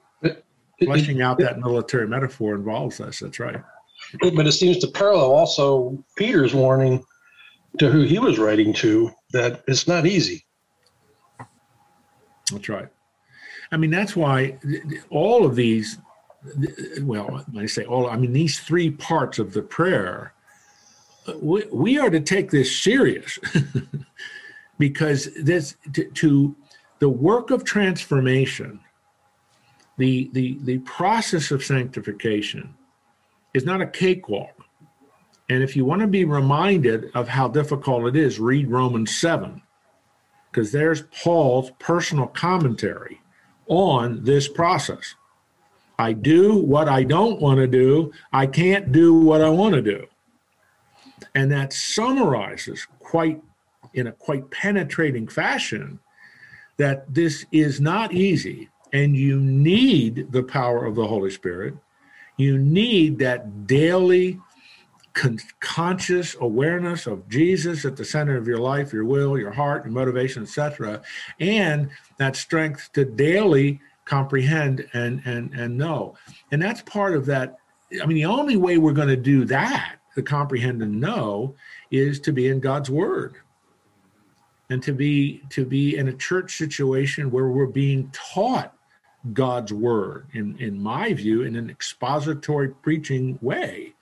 [0.84, 3.20] fleshing out that military metaphor involves us.
[3.20, 3.62] That's right.
[4.20, 7.04] But it seems to parallel also Peter's warning
[7.78, 10.46] to who he was writing to that it's not easy.
[12.52, 12.90] That's right.
[13.72, 14.60] I mean, that's why
[15.10, 15.98] all of these,
[17.02, 20.34] well, when I say all, I mean, these three parts of the prayer,
[21.36, 23.38] we, we are to take this serious
[24.80, 26.56] because this, to, to
[27.00, 28.80] the work of transformation
[29.98, 32.74] the, the, the process of sanctification
[33.54, 34.56] is not a cakewalk.
[35.50, 39.62] And if you want to be reminded of how difficult it is, read Romans 7,
[40.50, 43.22] because there's Paul's personal commentary
[43.68, 45.14] on this process.
[46.02, 49.84] I do what I don't want to do, I can't do what I want to
[49.84, 50.08] do.
[51.36, 53.40] And that summarizes quite
[53.94, 56.00] in a quite penetrating fashion
[56.78, 61.76] that this is not easy and you need the power of the Holy Spirit.
[62.36, 64.40] You need that daily
[65.14, 69.86] con- conscious awareness of Jesus at the center of your life, your will, your heart,
[69.86, 71.04] your motivation, etc.,
[71.40, 76.16] and that strength to daily comprehend and and and know.
[76.52, 77.58] And that's part of that.
[78.02, 81.56] I mean, the only way we're going to do that, to comprehend and know,
[81.90, 83.36] is to be in God's Word
[84.70, 88.74] and to be to be in a church situation where we're being taught
[89.34, 93.94] God's word, in, in my view, in an expository preaching way.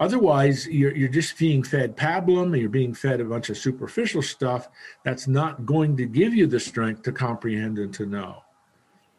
[0.00, 4.22] Otherwise, you're, you're just being fed pablum, and you're being fed a bunch of superficial
[4.22, 4.68] stuff
[5.04, 8.42] that's not going to give you the strength to comprehend and to know.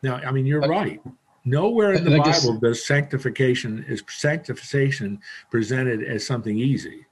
[0.03, 1.01] Now, I mean, you're right.
[1.45, 7.05] Nowhere in the Bible does sanctification is sanctification presented as something easy.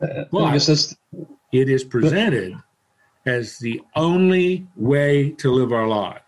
[0.00, 0.68] Uh, but
[1.52, 2.54] it is presented
[3.26, 6.24] as the only way to live our lives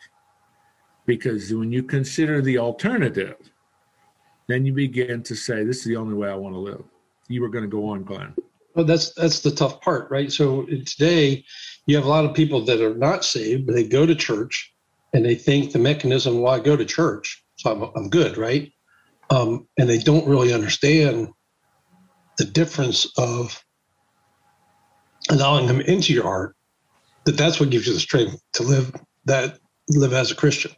[1.07, 3.37] because when you consider the alternative,
[4.49, 6.85] then you begin to say, "This is the only way I want to live."
[7.29, 8.35] You were going to go on, Glenn.
[8.75, 10.31] Well, that's that's the tough part, right?
[10.31, 11.45] So today,
[11.87, 14.73] you have a lot of people that are not saved, but they go to church,
[15.13, 18.73] and they think the mechanism why I go to church, so I'm I'm good, right?
[19.31, 21.29] Um, and they don't really understand
[22.39, 23.63] the difference of
[25.31, 26.57] allowing them into your heart.
[27.25, 28.93] That that's what gives you the strength to live
[29.27, 29.59] that
[29.89, 30.73] live as a Christian.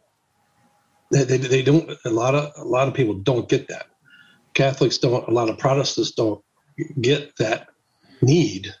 [1.11, 1.89] They, they, they don't.
[2.05, 3.87] A lot of a lot of people don't get that.
[4.53, 5.27] Catholics don't.
[5.27, 6.43] A lot of Protestants don't
[7.01, 7.67] get that
[8.21, 8.73] need.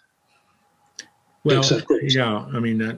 [1.43, 1.63] Well,
[2.01, 2.97] yeah, I mean that,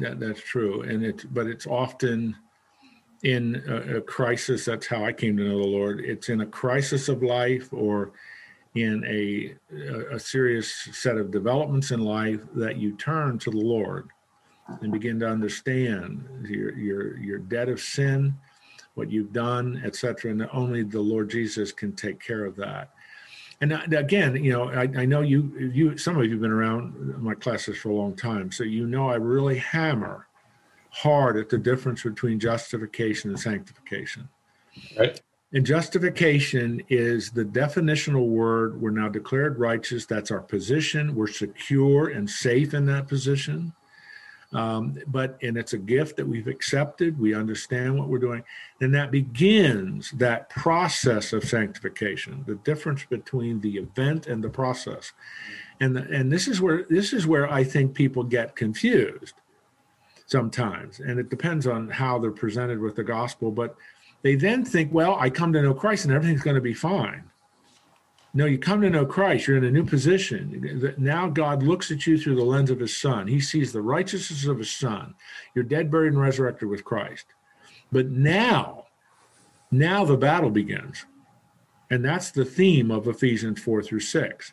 [0.00, 2.36] that that's true, and it's but it's often
[3.22, 4.64] in a, a crisis.
[4.64, 6.00] That's how I came to know the Lord.
[6.00, 8.12] It's in a crisis of life or
[8.74, 13.58] in a a, a serious set of developments in life that you turn to the
[13.58, 14.10] Lord
[14.80, 18.34] and begin to understand your your your debt of sin,
[18.94, 20.30] what you've done, etc.
[20.30, 22.90] And only the Lord Jesus can take care of that.
[23.60, 26.50] And uh, again, you know, I, I know you, you, some of you have been
[26.50, 30.26] around my classes for a long time, so you know I really hammer
[30.90, 34.28] hard at the difference between justification and sanctification.
[34.98, 35.20] Right.
[35.52, 38.80] And justification is the definitional word.
[38.80, 40.06] We're now declared righteous.
[40.06, 41.14] That's our position.
[41.14, 43.72] We're secure and safe in that position.
[44.52, 47.18] Um, but and it's a gift that we've accepted.
[47.18, 48.42] We understand what we're doing.
[48.80, 52.42] and that begins that process of sanctification.
[52.46, 55.12] The difference between the event and the process,
[55.78, 59.34] and the, and this is where this is where I think people get confused
[60.26, 63.52] sometimes, and it depends on how they're presented with the gospel.
[63.52, 63.76] But
[64.22, 67.24] they then think, well, I come to know Christ and everything's going to be fine.
[68.32, 70.94] No, you come to know Christ, you're in a new position.
[70.98, 73.26] Now God looks at you through the lens of his son.
[73.26, 75.14] He sees the righteousness of his son.
[75.54, 77.26] You're dead, buried, and resurrected with Christ.
[77.90, 78.86] But now,
[79.72, 81.06] now the battle begins.
[81.90, 84.52] And that's the theme of Ephesians 4 through 6.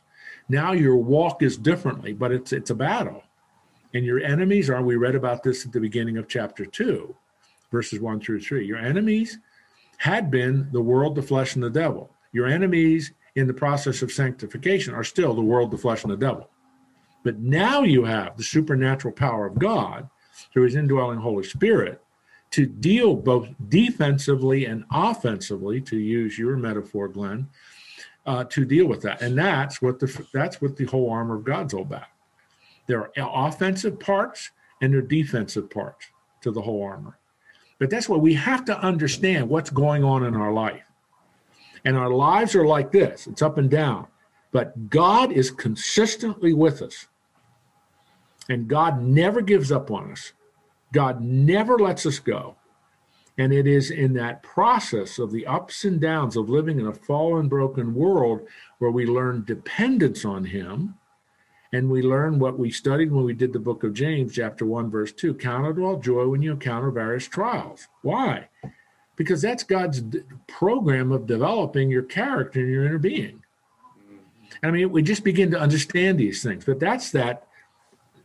[0.49, 3.23] Now your walk is differently, but it's it's a battle.
[3.93, 7.15] And your enemies are, we read about this at the beginning of chapter 2,
[7.71, 8.65] verses 1 through 3.
[8.65, 9.37] Your enemies
[9.97, 12.09] had been the world, the flesh, and the devil.
[12.31, 16.17] Your enemies in the process of sanctification are still the world, the flesh, and the
[16.17, 16.49] devil.
[17.23, 20.09] But now you have the supernatural power of God
[20.51, 22.01] through his indwelling Holy Spirit
[22.49, 27.47] to deal both defensively and offensively, to use your metaphor, Glenn,
[28.25, 29.21] uh, to deal with that.
[29.21, 32.07] And that's what the that's what the whole armor of God's all about.
[32.87, 34.49] There are offensive parts
[34.81, 36.07] and there are defensive parts
[36.41, 37.19] to the whole armor.
[37.77, 40.86] But that's what we have to understand what's going on in our life.
[41.87, 44.07] And our lives are like this it's up and down.
[44.51, 47.07] But God is consistently with us.
[48.49, 50.33] And God never gives up on us.
[50.91, 52.57] God never lets us go.
[53.37, 56.93] And it is in that process of the ups and downs of living in a
[56.93, 58.45] fallen, broken world
[58.79, 60.95] where we learn dependence on Him.
[61.71, 64.91] And we learn what we studied when we did the book of James, chapter 1,
[64.91, 67.87] verse 2 Count it all joy when you encounter various trials.
[68.01, 68.49] Why?
[69.17, 73.43] Because that's God's d- program of developing your character and your inner being.
[73.99, 74.65] Mm-hmm.
[74.65, 77.43] I mean, we just begin to understand these things, but that's that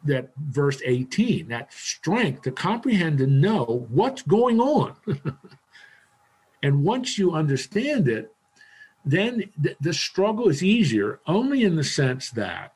[0.05, 4.97] that verse 18, that strength to comprehend and know what's going on.
[6.63, 8.35] and once you understand it,
[9.05, 12.75] then th- the struggle is easier only in the sense that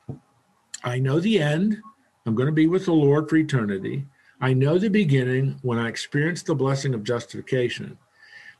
[0.85, 1.77] I know the end.
[2.25, 4.05] I'm going to be with the Lord for eternity.
[4.39, 7.97] I know the beginning when I experience the blessing of justification.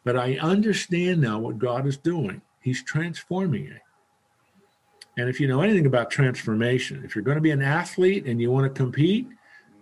[0.08, 2.42] But I understand now what God is doing.
[2.62, 3.82] He's transforming it.
[5.18, 8.40] And if you know anything about transformation, if you're going to be an athlete and
[8.40, 9.28] you want to compete,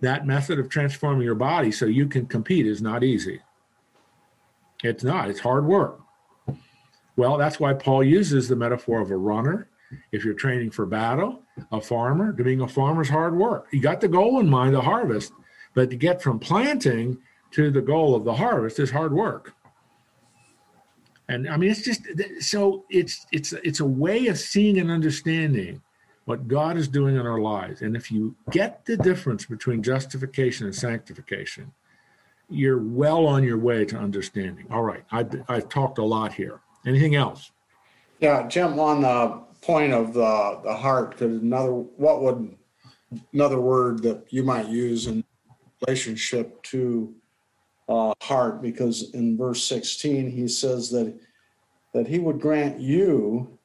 [0.01, 3.39] that method of transforming your body so you can compete is not easy.
[4.83, 5.99] It's not, it's hard work.
[7.17, 9.69] Well, that's why Paul uses the metaphor of a runner.
[10.11, 13.67] If you're training for battle, a farmer, being a farmer's hard work.
[13.71, 15.33] You got the goal in mind, the harvest,
[15.75, 17.19] but to get from planting
[17.51, 19.53] to the goal of the harvest is hard work
[21.27, 22.01] and i mean it's just
[22.39, 25.81] so it's it's it's a way of seeing and understanding
[26.25, 27.81] what god is doing in our lives.
[27.81, 31.71] And if you get the difference between justification and sanctification
[32.49, 34.65] you're well on your way to understanding.
[34.71, 36.61] All right i've, I've talked a lot here.
[36.85, 37.51] Anything else?
[38.19, 42.55] Yeah, Jim, on the point of the, the heart, could another, what would,
[43.33, 45.23] another word that you might use in
[45.85, 47.13] relationship to
[47.87, 48.61] uh, heart?
[48.61, 51.17] Because in verse 16, he says that,
[51.93, 53.57] that he would grant you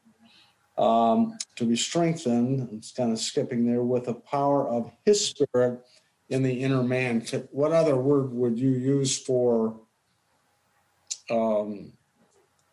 [0.79, 5.81] um, to be strengthened, it's kind of skipping there, with the power of his spirit
[6.31, 7.25] in the inner man.
[7.51, 9.79] What other word would you use for,
[11.29, 11.93] um,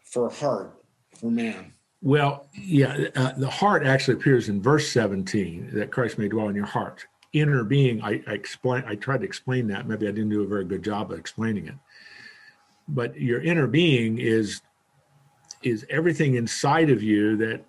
[0.06, 0.82] for heart,
[1.20, 1.74] for man?
[2.02, 6.56] well yeah uh, the heart actually appears in verse 17 that christ may dwell in
[6.56, 9.88] your heart inner being I, I explain i tried to explain that.
[9.88, 11.76] Maybe i didn't do a very good job of explaining it.
[12.88, 14.62] But your inner being is
[15.64, 17.66] is everything inside of you that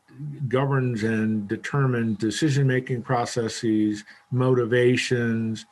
[0.49, 5.65] governs and determines decision making processes motivations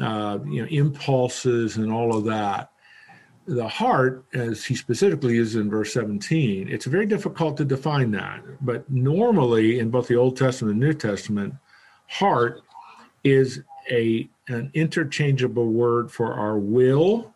[0.00, 2.70] uh, you know impulses and all of that.
[3.44, 8.40] The heart, as he specifically uses in verse 17, it's very difficult to define that.
[8.60, 11.54] But normally, in both the Old Testament and New Testament,
[12.06, 12.62] heart
[13.24, 17.32] is a an interchangeable word for our will,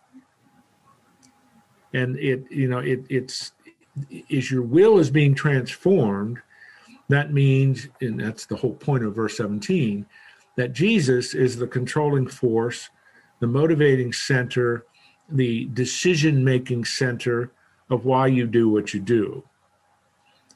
[1.92, 3.52] and it you know it it's
[4.10, 6.38] is your will is being transformed.
[7.08, 10.04] That means, and that's the whole point of verse 17,
[10.56, 12.90] that Jesus is the controlling force,
[13.38, 14.84] the motivating center
[15.28, 17.50] the decision making center
[17.90, 19.42] of why you do what you do.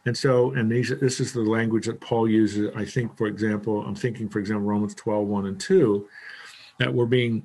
[0.07, 3.85] And so, and these, this is the language that Paul uses, I think, for example,
[3.85, 6.09] I'm thinking, for example, Romans 12, 1 and 2,
[6.79, 7.45] that we're being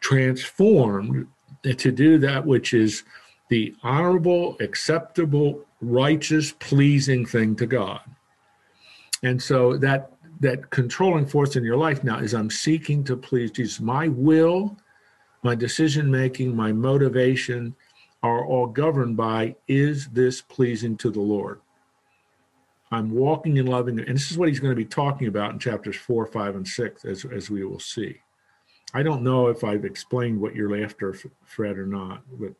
[0.00, 1.26] transformed
[1.64, 3.02] to do that which is
[3.48, 8.00] the honorable, acceptable, righteous, pleasing thing to God.
[9.22, 13.50] And so that that controlling force in your life now is I'm seeking to please
[13.50, 13.80] Jesus.
[13.80, 14.76] My will
[15.46, 17.74] my decision making, my motivation
[18.22, 21.60] are all governed by is this pleasing to the Lord?
[22.92, 25.58] I'm walking and loving, and this is what he's going to be talking about in
[25.58, 28.20] chapters four, five, and six, as, as we will see.
[28.94, 31.14] I don't know if I've explained what you're after,
[31.44, 32.52] Fred, or not, but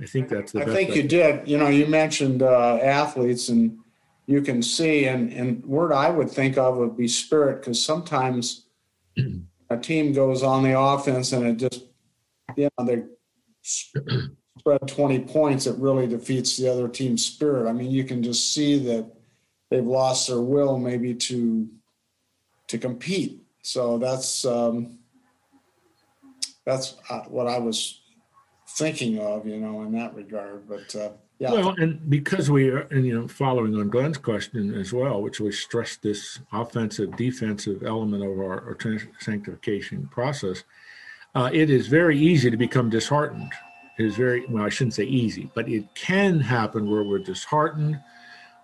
[0.00, 1.46] I think that's the I think you did.
[1.46, 3.78] You know, you mentioned uh, athletes, and
[4.26, 8.66] you can see, and, and word I would think of would be spirit, because sometimes
[9.70, 11.84] a team goes on the offense and it just,
[12.56, 13.04] you know, they
[14.66, 17.68] spread 20 points, it really defeats the other team's spirit.
[17.68, 19.08] I mean, you can just see that
[19.70, 21.68] they've lost their will maybe to
[22.66, 23.44] to compete.
[23.62, 24.98] So that's um,
[26.64, 28.00] that's uh, what I was
[28.70, 30.68] thinking of, you know, in that regard.
[30.68, 31.52] But uh, yeah.
[31.52, 35.38] Well, and because we are, and you know, following on Glenn's question as well, which
[35.38, 38.76] we stress this offensive defensive element of our, our
[39.20, 40.64] sanctification process,
[41.36, 43.52] uh, it is very easy to become disheartened.
[43.98, 47.98] Is very well, I shouldn't say easy, but it can happen where we're disheartened,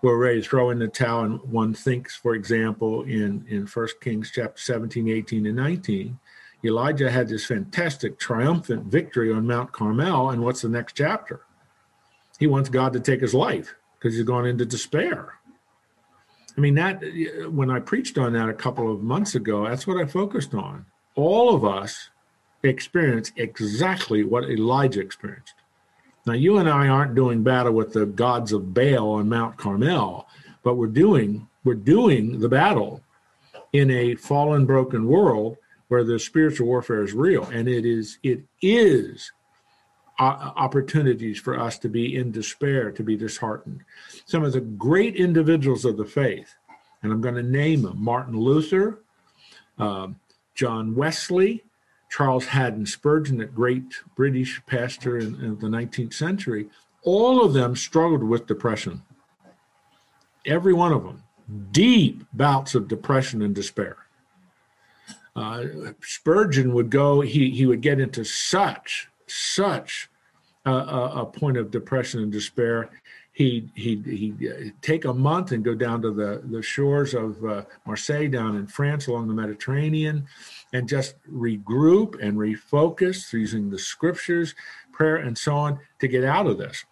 [0.03, 3.99] we're ready to throw in the towel, and one thinks, for example, in in First
[3.99, 6.19] Kings chapter 17, 18, and 19.
[6.65, 11.41] Elijah had this fantastic triumphant victory on Mount Carmel, and what's the next chapter?
[12.39, 15.35] he wants God to take his life because he's gone into despair.
[16.57, 17.01] I mean, that
[17.51, 20.85] when I preached on that a couple of months ago, that's what I focused on.
[21.15, 22.09] All of us
[22.63, 25.53] experience exactly what Elijah experienced.
[26.25, 30.27] Now, you and I aren't doing battle with the gods of Baal on Mount Carmel,
[30.63, 33.01] but we're doing we're doing the battle
[33.71, 35.57] in a fallen, broken world
[35.87, 39.31] where the spiritual warfare is real, and it is it is
[40.19, 43.81] opportunities for us to be in despair, to be disheartened.
[44.25, 46.55] Some of the great individuals of the faith,
[47.01, 48.99] and I'm going to name them Martin Luther,
[49.77, 50.07] uh,
[50.55, 51.63] John Wesley,
[52.15, 56.69] Charles Haddon Spurgeon, that great British pastor in, in the 19th century,
[57.01, 59.01] all of them struggled with depression.
[60.45, 61.23] Every one of them,
[61.71, 63.97] deep bouts of depression and despair.
[65.35, 65.63] Uh,
[66.03, 70.07] Spurgeon would go, he, he would get into such such
[70.65, 72.91] a, a, point of depression and despair.
[73.31, 77.43] He he he uh, take a month and go down to the the shores of
[77.43, 80.27] uh, Marseille down in France along the Mediterranean,
[80.73, 84.55] and just regroup and refocus using the scriptures,
[84.91, 86.83] prayer, and so on to get out of this.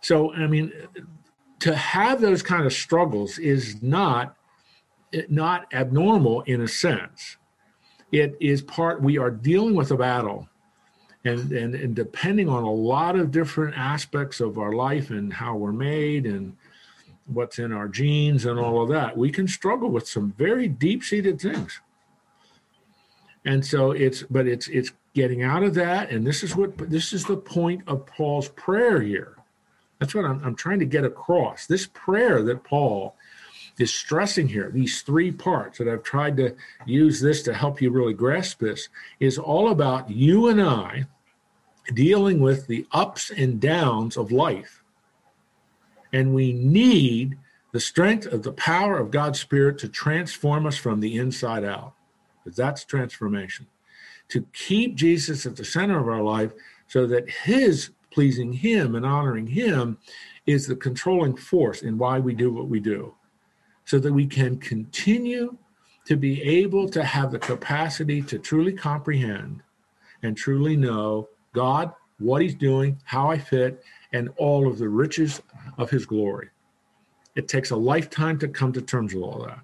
[0.00, 0.72] So I mean,
[1.60, 4.36] to have those kind of struggles is not
[5.28, 7.36] not abnormal in a sense.
[8.12, 9.02] It is part.
[9.02, 10.48] We are dealing with a battle
[11.24, 15.56] and, and and depending on a lot of different aspects of our life and how
[15.56, 16.56] we're made and
[17.26, 21.40] what's in our genes and all of that we can struggle with some very deep-seated
[21.40, 21.80] things
[23.44, 27.12] and so it's but it's it's getting out of that and this is what this
[27.12, 29.36] is the point of paul's prayer here.
[29.98, 31.66] That's what i'm, I'm trying to get across.
[31.66, 33.16] This prayer that paul
[33.78, 37.90] is stressing here these three parts that i've tried to use this to help you
[37.90, 41.06] really grasp this is all about you and i
[41.94, 44.82] dealing with the ups and downs of life.
[46.12, 47.38] And we need
[47.72, 51.94] the strength of the power of god's spirit to transform us from the inside out
[52.42, 53.66] because that's transformation
[54.28, 56.52] to keep jesus at the center of our life
[56.86, 59.98] so that his pleasing him and honoring him
[60.46, 63.14] is the controlling force in why we do what we do
[63.84, 65.56] so that we can continue
[66.04, 69.62] to be able to have the capacity to truly comprehend
[70.22, 73.82] and truly know God, what He's doing, how I fit,
[74.12, 75.42] and all of the riches
[75.78, 76.50] of His glory.
[77.34, 79.60] It takes a lifetime to come to terms with all that.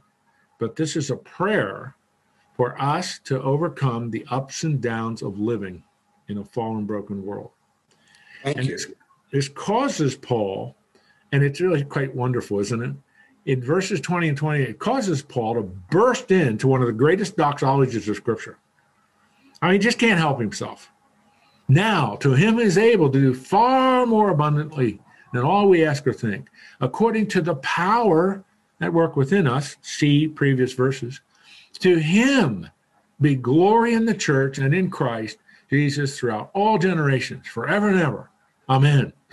[0.58, 1.96] But this is a prayer
[2.56, 5.82] for us to overcome the ups and downs of living
[6.28, 7.50] in a fallen, broken world.
[8.42, 8.72] Thank and you.
[8.72, 8.86] This,
[9.30, 10.74] this causes Paul,
[11.32, 12.94] and it's really quite wonderful, isn't it?
[13.44, 17.36] In verses 20 and 20, it causes Paul to burst into one of the greatest
[17.36, 18.58] doxologies of Scripture.
[19.60, 20.90] I mean, he just can't help himself.
[21.68, 25.00] Now, to him is able to do far more abundantly
[25.32, 26.48] than all we ask or think,
[26.80, 28.44] according to the power
[28.78, 29.76] that work within us.
[29.82, 31.20] See previous verses.
[31.78, 32.68] To him
[33.20, 35.38] be glory in the church and in Christ
[35.70, 38.30] Jesus throughout all generations, forever and ever.
[38.68, 39.12] Amen.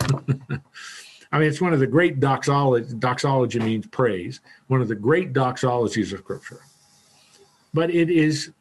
[1.32, 2.94] I mean, it's one of the great doxology.
[2.98, 4.40] Doxology means praise.
[4.68, 6.60] One of the great doxologies of Scripture.
[7.72, 8.52] But it is,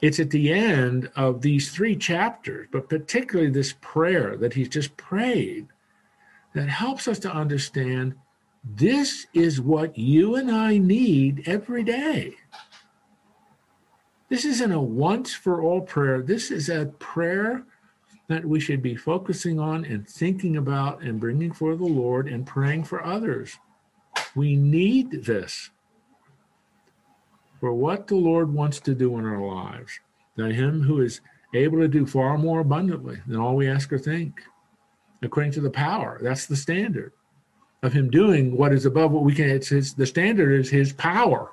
[0.00, 4.96] it's at the end of these three chapters, but particularly this prayer that he's just
[4.96, 5.66] prayed,
[6.54, 8.14] that helps us to understand
[8.64, 12.36] this is what you and I need every day.
[14.32, 16.22] This isn't a once for all prayer.
[16.22, 17.66] This is a prayer
[18.28, 22.46] that we should be focusing on and thinking about and bringing for the Lord and
[22.46, 23.58] praying for others.
[24.34, 25.68] We need this
[27.60, 30.00] for what the Lord wants to do in our lives.
[30.36, 31.20] That Him who is
[31.52, 34.40] able to do far more abundantly than all we ask or think,
[35.20, 36.18] according to the power.
[36.22, 37.12] That's the standard
[37.82, 39.50] of Him doing what is above what we can.
[39.50, 41.52] It's his, the standard is His power,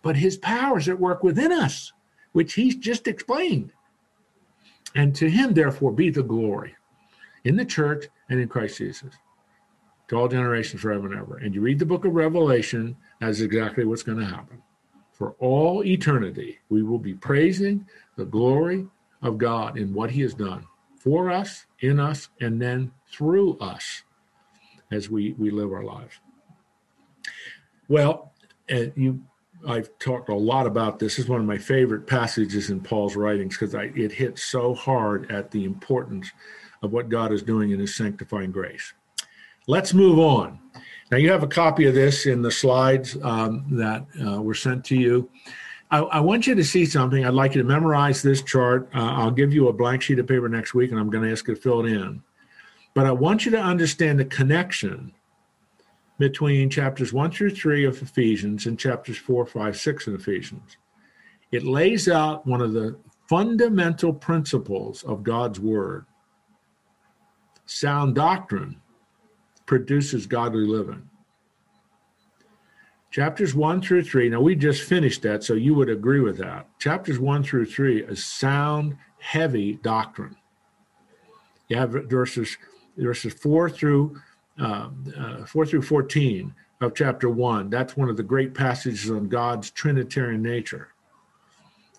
[0.00, 1.92] but His power is at work within us,
[2.36, 3.72] which He's just explained.
[4.94, 6.76] And to him, therefore, be the glory
[7.44, 9.14] in the church and in Christ Jesus
[10.08, 11.38] to all generations forever and ever.
[11.38, 14.62] And you read the book of Revelation, that's exactly what's going to happen.
[15.12, 18.86] For all eternity, we will be praising the glory
[19.22, 20.66] of God in what he has done
[20.98, 24.02] for us, in us, and then through us
[24.90, 26.20] as we, we live our lives.
[27.88, 28.32] Well,
[28.68, 29.22] and you
[29.66, 31.16] I've talked a lot about this.
[31.16, 35.30] this is one of my favorite passages in Paul's writings because it hits so hard
[35.30, 36.30] at the importance
[36.82, 38.92] of what God is doing in his sanctifying grace.
[39.66, 40.58] Let's move on.
[41.10, 44.84] Now, you have a copy of this in the slides um, that uh, were sent
[44.86, 45.30] to you.
[45.90, 47.24] I, I, want you to see something.
[47.24, 48.88] I'd like you to memorize this chart.
[48.92, 51.30] Uh, I'll give you a blank sheet of paper next week, and I'm going to
[51.30, 52.22] ask you to fill it in.
[52.94, 55.12] But I want you to understand the connection
[56.18, 60.76] between chapters 1 through 3 of Ephesians and chapters 4, 5, 6 in Ephesians.
[61.52, 62.98] It lays out one of the
[63.28, 66.06] fundamental principles of God's Word.
[67.66, 68.80] Sound doctrine
[69.66, 71.08] produces godly living.
[73.10, 76.68] Chapters 1 through 3, now we just finished that, so you would agree with that.
[76.78, 80.36] Chapters 1 through 3 is sound, heavy doctrine.
[81.68, 82.56] You have verses,
[82.96, 84.20] verses 4 through
[84.58, 87.70] Um, uh, 4 through 14 of chapter 1.
[87.70, 90.88] That's one of the great passages on God's Trinitarian nature.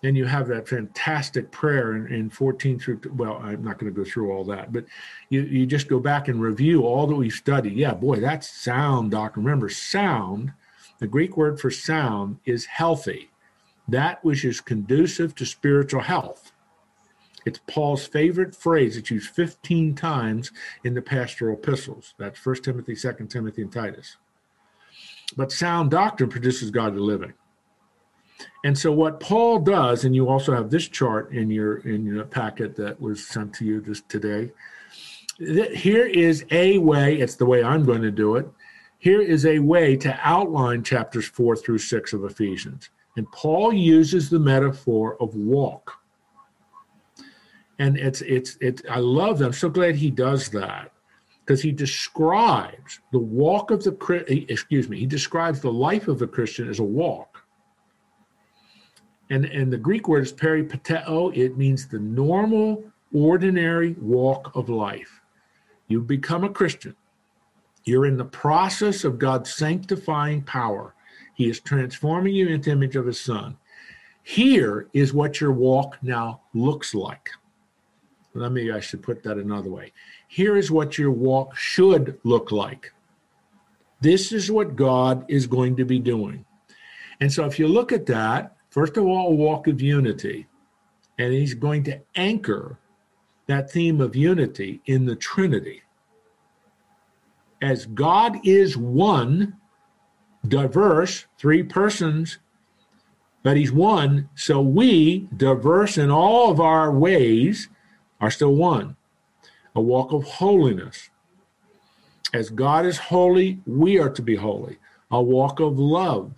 [0.04, 4.04] And you have that fantastic prayer in, in 14 through, well, I'm not going to
[4.04, 4.84] go through all that, but
[5.28, 7.74] you, you just go back and review all that we've studied.
[7.74, 9.44] Yeah, boy, that's sound doctrine.
[9.44, 10.52] Remember, sound,
[10.98, 13.30] the Greek word for sound is healthy,
[13.88, 16.47] that which is conducive to spiritual health.
[17.46, 18.96] It's Paul's favorite phrase.
[18.96, 20.52] It's used 15 times
[20.84, 22.14] in the pastoral epistles.
[22.18, 24.16] That's 1 Timothy, 2 Timothy, and Titus.
[25.36, 27.34] But sound doctrine produces godly living.
[28.64, 32.24] And so what Paul does, and you also have this chart in your in your
[32.24, 34.52] packet that was sent to you just today.
[35.38, 38.48] Here is a way, it's the way I'm going to do it.
[38.98, 42.90] Here is a way to outline chapters four through six of Ephesians.
[43.16, 45.97] And Paul uses the metaphor of walk
[47.78, 49.46] and it's it's it i love that.
[49.46, 50.92] I'm so glad he does that
[51.44, 56.26] because he describes the walk of the excuse me he describes the life of a
[56.26, 57.42] christian as a walk.
[59.30, 61.36] And and the greek word is peripateo.
[61.36, 62.82] It means the normal
[63.14, 65.20] ordinary walk of life.
[65.86, 66.96] You become a christian.
[67.84, 70.94] You're in the process of god's sanctifying power.
[71.34, 73.56] He is transforming you into image of his son.
[74.22, 77.30] Here is what your walk now looks like
[78.34, 79.92] let me, I should put that another way.
[80.28, 82.92] Here is what your walk should look like.
[84.00, 86.44] This is what God is going to be doing.
[87.20, 90.46] And so if you look at that, first of all, walk of unity.
[91.18, 92.78] And he's going to anchor
[93.46, 95.82] that theme of unity in the Trinity.
[97.60, 99.56] As God is one,
[100.46, 102.38] diverse, three persons,
[103.42, 107.68] but he's one, so we, diverse in all of our ways,
[108.20, 108.96] are still one
[109.74, 111.10] a walk of holiness.
[112.34, 114.78] As God is holy, we are to be holy.
[115.10, 116.32] A walk of love.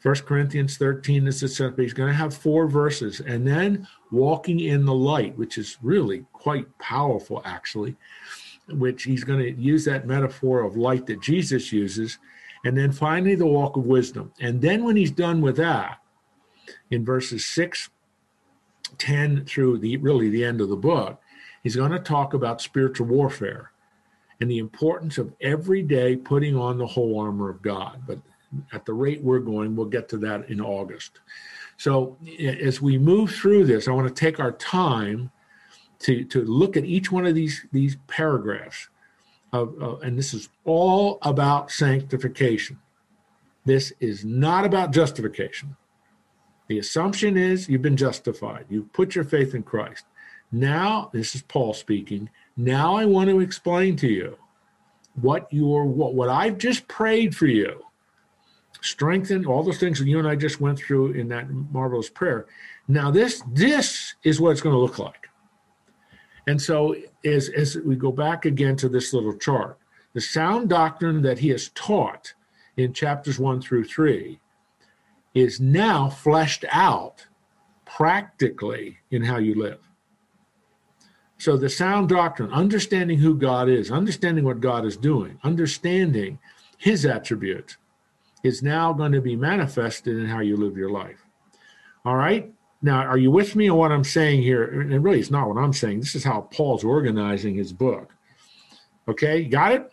[0.00, 1.80] First Corinthians 13 is the center.
[1.80, 6.24] He's going to have four verses, and then walking in the light, which is really
[6.32, 7.96] quite powerful, actually.
[8.68, 12.18] Which he's going to use that metaphor of light that Jesus uses,
[12.64, 14.32] and then finally the walk of wisdom.
[14.40, 15.98] And then when he's done with that,
[16.90, 17.88] in verses 6,
[18.98, 21.20] 10 through the really the end of the book,
[21.62, 23.72] he's going to talk about spiritual warfare
[24.40, 28.02] and the importance of every day putting on the whole armor of God.
[28.06, 28.18] But
[28.72, 31.20] at the rate we're going, we'll get to that in August.
[31.76, 35.30] So as we move through this, I want to take our time
[36.00, 38.88] to, to look at each one of these, these paragraphs.
[39.52, 42.78] Of, uh, and this is all about sanctification.
[43.64, 45.76] This is not about justification.
[46.68, 48.66] The assumption is you've been justified.
[48.68, 50.04] You've put your faith in Christ.
[50.52, 52.30] Now, this is Paul speaking.
[52.56, 54.36] Now I want to explain to you
[55.14, 57.84] what your what, what I've just prayed for you.
[58.80, 62.46] Strengthen all those things that you and I just went through in that marvelous prayer.
[62.86, 65.28] Now this this is what it's going to look like.
[66.46, 69.78] And so as as we go back again to this little chart,
[70.14, 72.34] the sound doctrine that he has taught
[72.76, 74.38] in chapters 1 through 3
[75.34, 77.26] is now fleshed out
[77.84, 79.80] practically in how you live.
[81.38, 86.38] So the sound doctrine, understanding who God is, understanding what God is doing, understanding
[86.78, 87.76] his attributes,
[88.42, 91.24] is now going to be manifested in how you live your life.
[92.04, 92.52] All right?
[92.82, 94.64] Now, are you with me on what I'm saying here?
[94.64, 96.00] And really, it's not what I'm saying.
[96.00, 98.14] This is how Paul's organizing his book.
[99.08, 99.92] Okay, got it?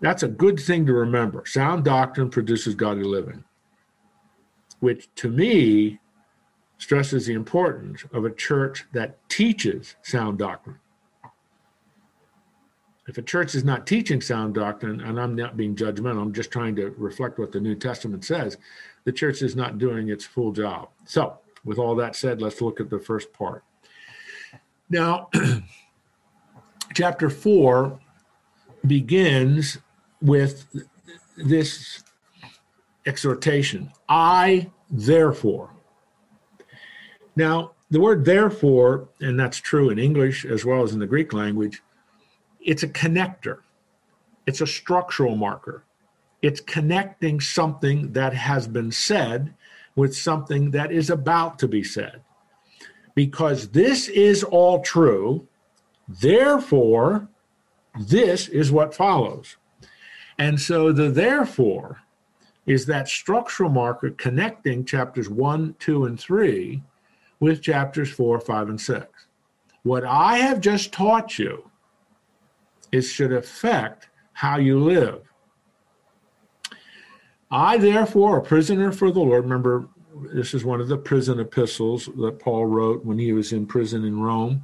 [0.00, 1.44] That's a good thing to remember.
[1.46, 3.44] Sound doctrine produces godly living,
[4.82, 5.96] which to me
[6.76, 10.80] stresses the importance of a church that teaches sound doctrine.
[13.06, 16.50] If a church is not teaching sound doctrine, and I'm not being judgmental, I'm just
[16.50, 18.58] trying to reflect what the New Testament says,
[19.04, 20.88] the church is not doing its full job.
[21.04, 23.62] So, with all that said, let's look at the first part.
[24.90, 25.30] Now,
[26.94, 28.00] chapter 4
[28.84, 29.78] begins
[30.20, 30.66] with
[31.36, 32.02] this
[33.06, 35.72] exhortation I, therefore,
[37.34, 41.32] now, the word therefore, and that's true in English as well as in the Greek
[41.32, 41.82] language,
[42.60, 43.58] it's a connector,
[44.46, 45.84] it's a structural marker.
[46.42, 49.54] It's connecting something that has been said
[49.94, 52.22] with something that is about to be said.
[53.14, 55.46] Because this is all true,
[56.08, 57.28] therefore,
[58.00, 59.56] this is what follows.
[60.38, 62.02] And so the therefore
[62.66, 66.82] is that structural marker connecting chapters 1, 2, and 3
[67.40, 69.06] with chapters 4, 5, and 6.
[69.82, 71.68] What I have just taught you
[72.92, 75.22] is should affect how you live.
[77.50, 79.88] I, therefore, a prisoner for the Lord, remember,
[80.32, 84.04] this is one of the prison epistles that Paul wrote when he was in prison
[84.04, 84.62] in Rome.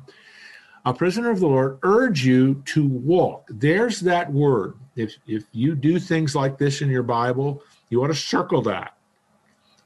[0.84, 3.46] A prisoner of the Lord, urge you to walk.
[3.50, 4.74] There's that word.
[4.96, 8.96] If, if you do things like this in your Bible, you ought to circle that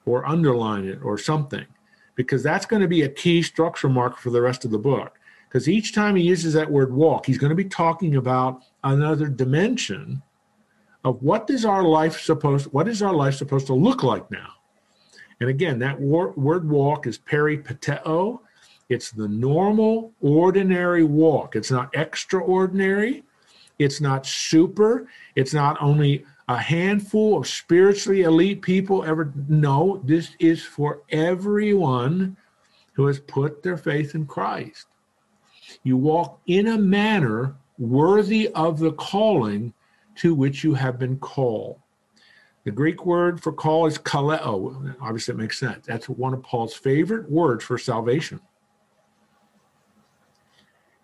[0.05, 1.67] or underline it or something
[2.15, 5.19] because that's going to be a key structure mark for the rest of the book.
[5.49, 9.29] Because each time he uses that word walk, he's going to be talking about another
[9.29, 10.23] dimension
[11.05, 14.53] of what is our life supposed what is our life supposed to look like now.
[15.41, 18.41] And again, that word walk is peripateo.
[18.89, 21.57] It's the normal, ordinary walk.
[21.57, 23.25] It's not extraordinary.
[23.79, 25.09] It's not super.
[25.35, 32.37] It's not only a handful of spiritually elite people ever no this is for everyone
[32.95, 34.87] who has put their faith in christ.
[35.83, 39.73] You walk in a manner worthy of the calling
[40.17, 41.79] to which you have been called.
[42.65, 44.95] The greek word for call is kaleo.
[45.01, 45.87] Obviously it makes sense.
[45.87, 48.41] That's one of paul's favorite words for salvation.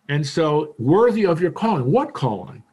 [0.09, 1.91] And so worthy of your calling.
[1.91, 2.65] What calling?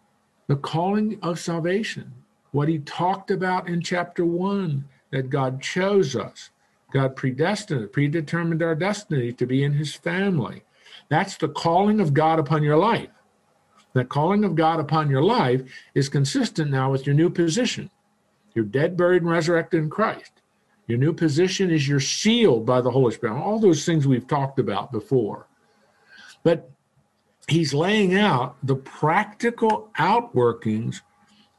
[0.47, 2.13] The calling of salvation
[2.55, 6.51] what he talked about in chapter one that God chose us.
[6.93, 10.63] God predestined, predetermined our destiny to be in his family.
[11.09, 13.09] That's the calling of God upon your life.
[13.91, 15.63] The calling of God upon your life
[15.95, 17.89] is consistent now with your new position.
[18.53, 20.31] You're dead, buried, and resurrected in Christ.
[20.87, 23.37] Your new position is you're sealed by the Holy Spirit.
[23.37, 25.47] All those things we've talked about before.
[26.43, 26.69] But
[27.49, 31.01] he's laying out the practical outworkings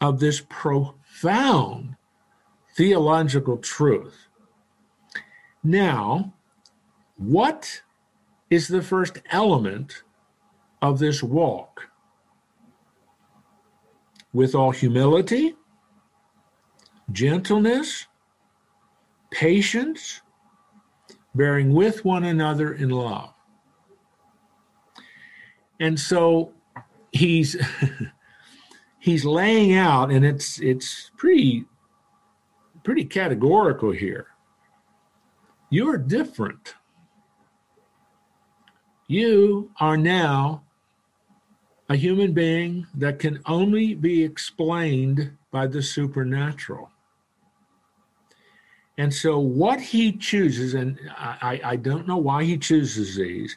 [0.01, 1.97] of this profound
[2.75, 4.29] theological truth.
[5.65, 6.35] Now,
[7.17, 7.83] what
[8.51, 10.03] is the first element
[10.83, 11.89] of this walk?
[14.33, 15.55] With all humility,
[17.11, 18.07] gentleness,
[19.31, 20.21] patience,
[21.35, 23.33] bearing with one another in love.
[25.81, 26.53] And so
[27.13, 27.57] he's
[29.07, 31.65] he's laying out and it's it's pretty
[32.83, 34.27] pretty categorical here.
[35.71, 36.75] You're different.
[39.07, 40.65] You are now
[41.89, 46.91] a human being that can only be explained by the supernatural.
[48.99, 53.57] And so, what he chooses, and I, I don't know why he chooses these,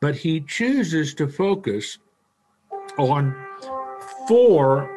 [0.00, 1.98] but he chooses to focus
[2.98, 3.36] on
[4.30, 4.88] four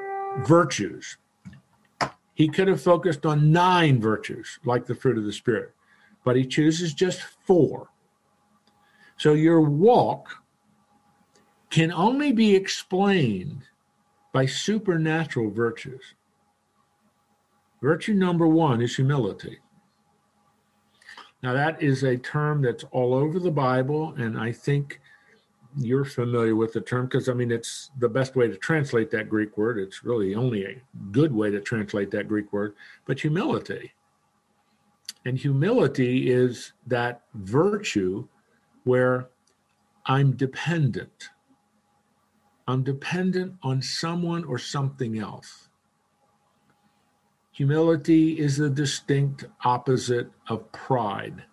[0.45, 1.17] virtues.
[2.35, 5.73] He could have focused on nine virtues, like the fruit of the Spirit,
[6.23, 7.87] but he chooses just four.
[9.17, 10.43] So, your walk
[11.71, 13.63] can only be explained
[14.33, 16.13] by supernatural virtues.
[17.81, 19.57] Virtue number one is humility.
[21.41, 24.99] Now, that is a term that's all over the Bible, and I think
[25.77, 29.29] you're familiar with the term because I mean, it's the best way to translate that
[29.29, 29.77] Greek word.
[29.77, 33.91] It's really only a good way to translate that Greek word, but humility.
[35.25, 38.27] And humility is that virtue
[38.83, 39.29] where
[40.05, 41.29] I'm dependent.
[42.67, 45.69] I'm dependent on someone or something else.
[47.53, 51.43] Humility is the distinct opposite of pride.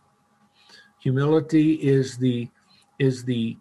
[0.99, 2.49] Humility is the
[2.99, 3.57] is the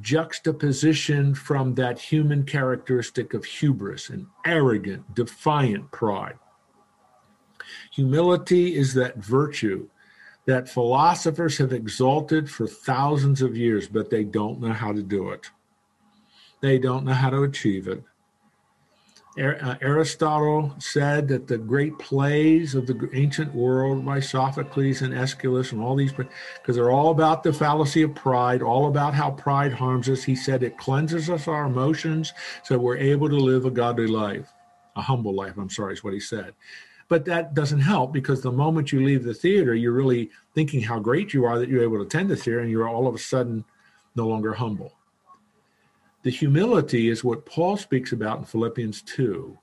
[0.00, 6.38] juxtaposition from that human characteristic of hubris and arrogant, defiant pride.
[7.92, 9.88] Humility is that virtue
[10.46, 15.30] that philosophers have exalted for thousands of years, but they don't know how to do
[15.30, 15.50] it.
[16.60, 18.02] They don't know how to achieve it.
[19.36, 25.72] Uh, Aristotle said that the great plays of the ancient world by Sophocles and Aeschylus
[25.72, 29.72] and all these, because they're all about the fallacy of pride, all about how pride
[29.72, 30.22] harms us.
[30.22, 32.32] He said it cleanses us our emotions
[32.62, 34.52] so we're able to live a godly life,
[34.94, 35.54] a humble life.
[35.56, 36.54] I'm sorry, is what he said.
[37.08, 41.00] But that doesn't help because the moment you leave the theater, you're really thinking how
[41.00, 43.18] great you are that you're able to attend the theater, and you're all of a
[43.18, 43.64] sudden
[44.14, 44.92] no longer humble.
[46.24, 49.58] The humility is what Paul speaks about in Philippians 2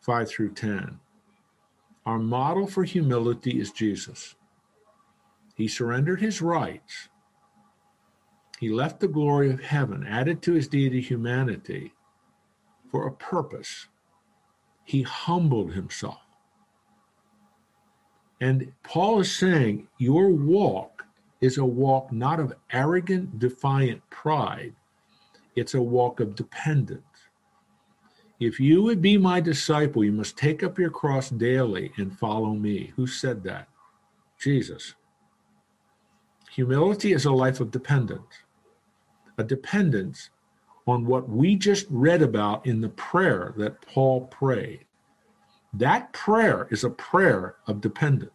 [0.00, 1.00] 5 through 10.
[2.06, 4.36] Our model for humility is Jesus.
[5.56, 7.08] He surrendered his rights.
[8.60, 11.92] He left the glory of heaven, added to his deity humanity
[12.88, 13.88] for a purpose.
[14.84, 16.20] He humbled himself.
[18.40, 21.04] And Paul is saying, Your walk
[21.40, 24.74] is a walk not of arrogant, defiant pride,
[25.54, 27.02] it's a walk of dependence.
[28.40, 32.54] If you would be my disciple, you must take up your cross daily and follow
[32.54, 32.92] me.
[32.96, 33.68] Who said that?
[34.38, 34.94] Jesus.
[36.50, 38.42] Humility is a life of dependence,
[39.38, 40.30] a dependence
[40.86, 44.84] on what we just read about in the prayer that Paul prayed.
[45.72, 48.32] That prayer is a prayer of dependence.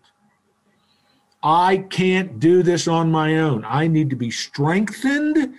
[1.43, 3.63] I can't do this on my own.
[3.65, 5.53] I need to be strengthened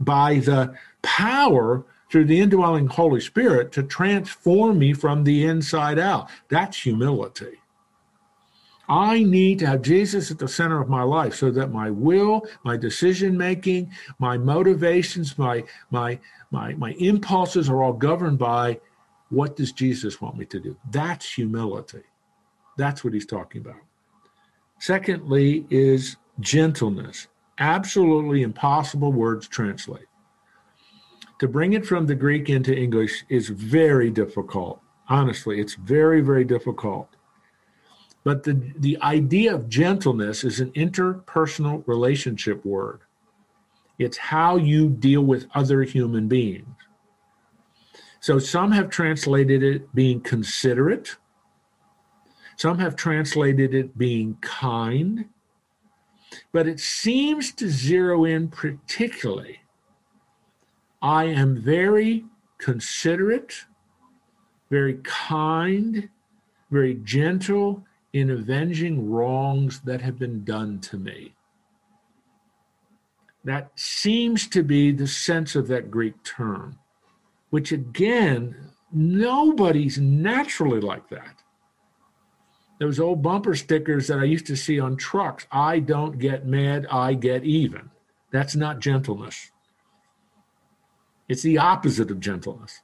[0.00, 6.30] by the power through the indwelling Holy Spirit to transform me from the inside out.
[6.48, 7.58] That's humility.
[8.88, 12.46] I need to have Jesus at the center of my life so that my will,
[12.64, 16.18] my decision making, my motivations, my my
[16.50, 18.80] my my impulses are all governed by
[19.28, 20.74] what does Jesus want me to do?
[20.90, 22.02] That's humility.
[22.78, 23.82] That's what he's talking about.
[24.78, 27.28] Secondly is gentleness.
[27.58, 30.07] Absolutely impossible words translate
[31.38, 34.80] to bring it from the Greek into English is very difficult.
[35.08, 37.08] Honestly, it's very, very difficult.
[38.24, 43.00] But the, the idea of gentleness is an interpersonal relationship word.
[43.98, 46.66] It's how you deal with other human beings.
[48.20, 51.16] So some have translated it being considerate,
[52.56, 55.26] some have translated it being kind,
[56.50, 59.60] but it seems to zero in particularly
[61.00, 62.24] I am very
[62.58, 63.54] considerate,
[64.70, 66.08] very kind,
[66.70, 71.34] very gentle in avenging wrongs that have been done to me.
[73.44, 76.78] That seems to be the sense of that Greek term,
[77.50, 81.42] which again, nobody's naturally like that.
[82.80, 86.86] Those old bumper stickers that I used to see on trucks I don't get mad,
[86.90, 87.90] I get even.
[88.30, 89.50] That's not gentleness.
[91.28, 92.80] It's the opposite of gentleness.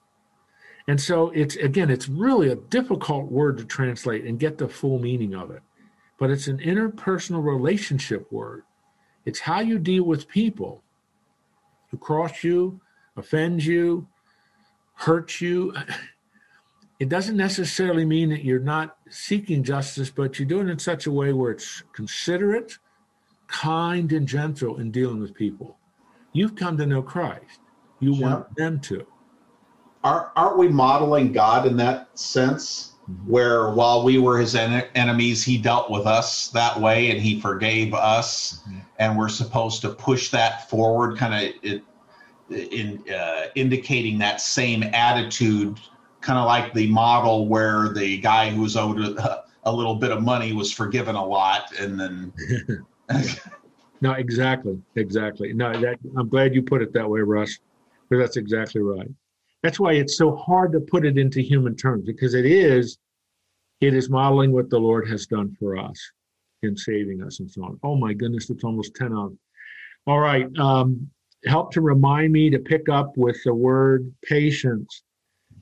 [0.87, 4.99] And so it's again, it's really a difficult word to translate and get the full
[4.99, 5.63] meaning of it.
[6.19, 8.63] but it's an interpersonal relationship word.
[9.25, 10.83] It's how you deal with people
[11.91, 12.81] who cross you,
[13.17, 14.07] offend you,
[14.95, 15.75] hurt you.
[17.01, 21.07] It doesn't necessarily mean that you're not seeking justice, but you do it in such
[21.07, 22.79] a way where it's considerate,
[23.49, 25.77] kind, and gentle in dealing with people.
[26.33, 27.59] You've come to know Christ.
[28.01, 29.07] You want them to.
[30.03, 32.93] Aren't, aren't we modeling God in that sense?
[33.27, 37.39] Where while we were his en- enemies, he dealt with us that way and he
[37.39, 38.63] forgave us.
[38.99, 41.83] And we're supposed to push that forward, kind of
[42.51, 45.81] in uh, indicating that same attitude,
[46.23, 50.11] kind of like the model where the guy who was owed a, a little bit
[50.11, 51.79] of money was forgiven a lot.
[51.79, 52.33] And then.
[54.01, 55.55] No, exactly, exactly.
[55.55, 57.59] No, that I'm glad you put it that way, Russ,
[58.15, 59.09] because that's exactly right.
[59.63, 62.99] That's why it's so hard to put it into human terms because it is,
[63.81, 65.99] it is modeling what the Lord has done for us
[66.63, 67.79] in saving us and so on.
[67.83, 69.39] Oh my goodness, it's almost ten on.
[70.07, 71.09] All right, um,
[71.47, 75.03] help to remind me to pick up with the word patience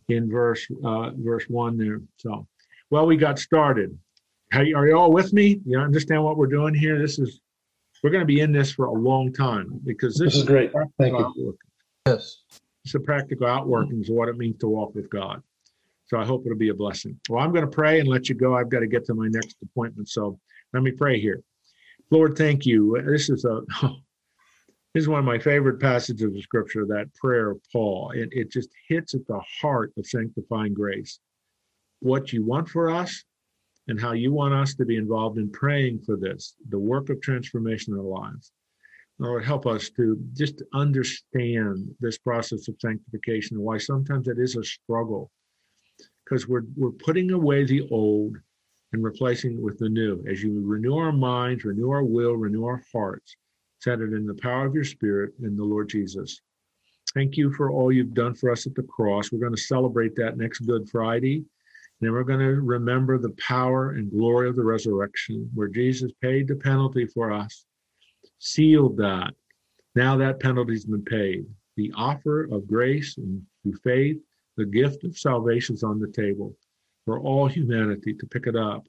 [0.08, 2.00] in verse uh, verse one there.
[2.16, 2.46] So,
[2.90, 3.96] well, we got started.
[4.52, 5.60] Hey, are you all with me?
[5.64, 7.00] You understand what we're doing here?
[7.00, 7.40] This is
[8.02, 10.72] we're going to be in this for a long time because this, This is great.
[10.98, 11.24] Thank you.
[11.24, 11.56] outwork-
[12.06, 12.42] Yes.
[12.84, 15.42] It's the practical outworkings of what it means to walk with God.
[16.06, 17.18] So I hope it'll be a blessing.
[17.28, 18.56] Well, I'm going to pray and let you go.
[18.56, 20.08] I've got to get to my next appointment.
[20.08, 20.38] So
[20.72, 21.42] let me pray here.
[22.10, 23.00] Lord, thank you.
[23.06, 23.62] This is a
[24.94, 28.10] this is one of my favorite passages of scripture, that prayer of Paul.
[28.14, 31.20] It, it just hits at the heart of sanctifying grace.
[32.00, 33.24] What you want for us
[33.88, 37.22] and how you want us to be involved in praying for this, the work of
[37.22, 38.52] transformation in our lives.
[39.22, 44.56] Lord, help us to just understand this process of sanctification and why sometimes it is
[44.56, 45.30] a struggle
[46.24, 48.36] because we're, we're putting away the old
[48.92, 50.24] and replacing it with the new.
[50.28, 53.36] As you renew our minds, renew our will, renew our hearts,
[53.80, 56.40] set it in the power of your spirit in the Lord Jesus.
[57.14, 59.30] Thank you for all you've done for us at the cross.
[59.30, 61.44] We're going to celebrate that next Good Friday.
[62.00, 66.48] Then we're going to remember the power and glory of the resurrection, where Jesus paid
[66.48, 67.64] the penalty for us,
[68.42, 69.32] sealed that.
[69.94, 71.46] Now that penalty's been paid.
[71.76, 74.18] The offer of grace and through faith,
[74.56, 76.54] the gift of salvation is on the table
[77.04, 78.84] for all humanity to pick it up.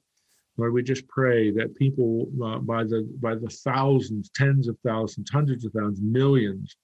[0.56, 5.30] Lord, we just pray that people uh, by the by the thousands, tens of thousands,
[5.30, 6.76] hundreds of thousands, millions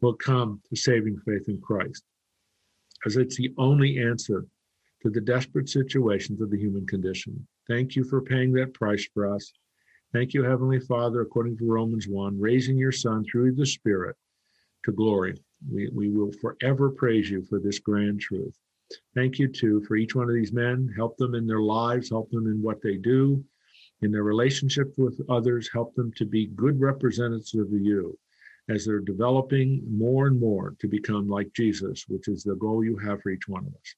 [0.00, 2.04] will come to saving faith in Christ,
[3.04, 4.46] as it's the only answer
[5.02, 7.46] to the desperate situations of the human condition.
[7.68, 9.52] Thank you for paying that price for us.
[10.12, 14.16] Thank you, Heavenly Father, according to Romans 1, raising your Son through the Spirit
[14.84, 15.34] to glory.
[15.70, 18.56] We, we will forever praise you for this grand truth.
[19.14, 20.92] Thank you, too, for each one of these men.
[20.96, 23.44] Help them in their lives, help them in what they do,
[24.02, 28.16] in their relationship with others, help them to be good representatives of you
[28.68, 32.96] as they're developing more and more to become like Jesus, which is the goal you
[32.96, 33.94] have for each one of us.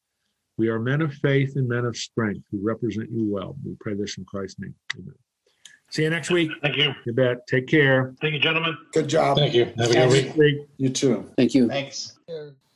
[0.57, 3.57] We are men of faith and men of strength who represent you well.
[3.65, 4.75] We pray this in Christ's name.
[4.97, 5.15] Amen.
[5.91, 6.51] See you next week.
[6.61, 6.95] Thank you.
[7.07, 7.47] You bet.
[7.47, 8.15] Take care.
[8.21, 8.77] Thank you, gentlemen.
[8.93, 9.39] Good job.
[9.39, 9.73] Thank you.
[9.79, 10.37] Have a good week.
[10.37, 10.69] Week.
[10.77, 11.31] You too.
[11.37, 11.69] Thank you.
[11.69, 12.19] Thanks.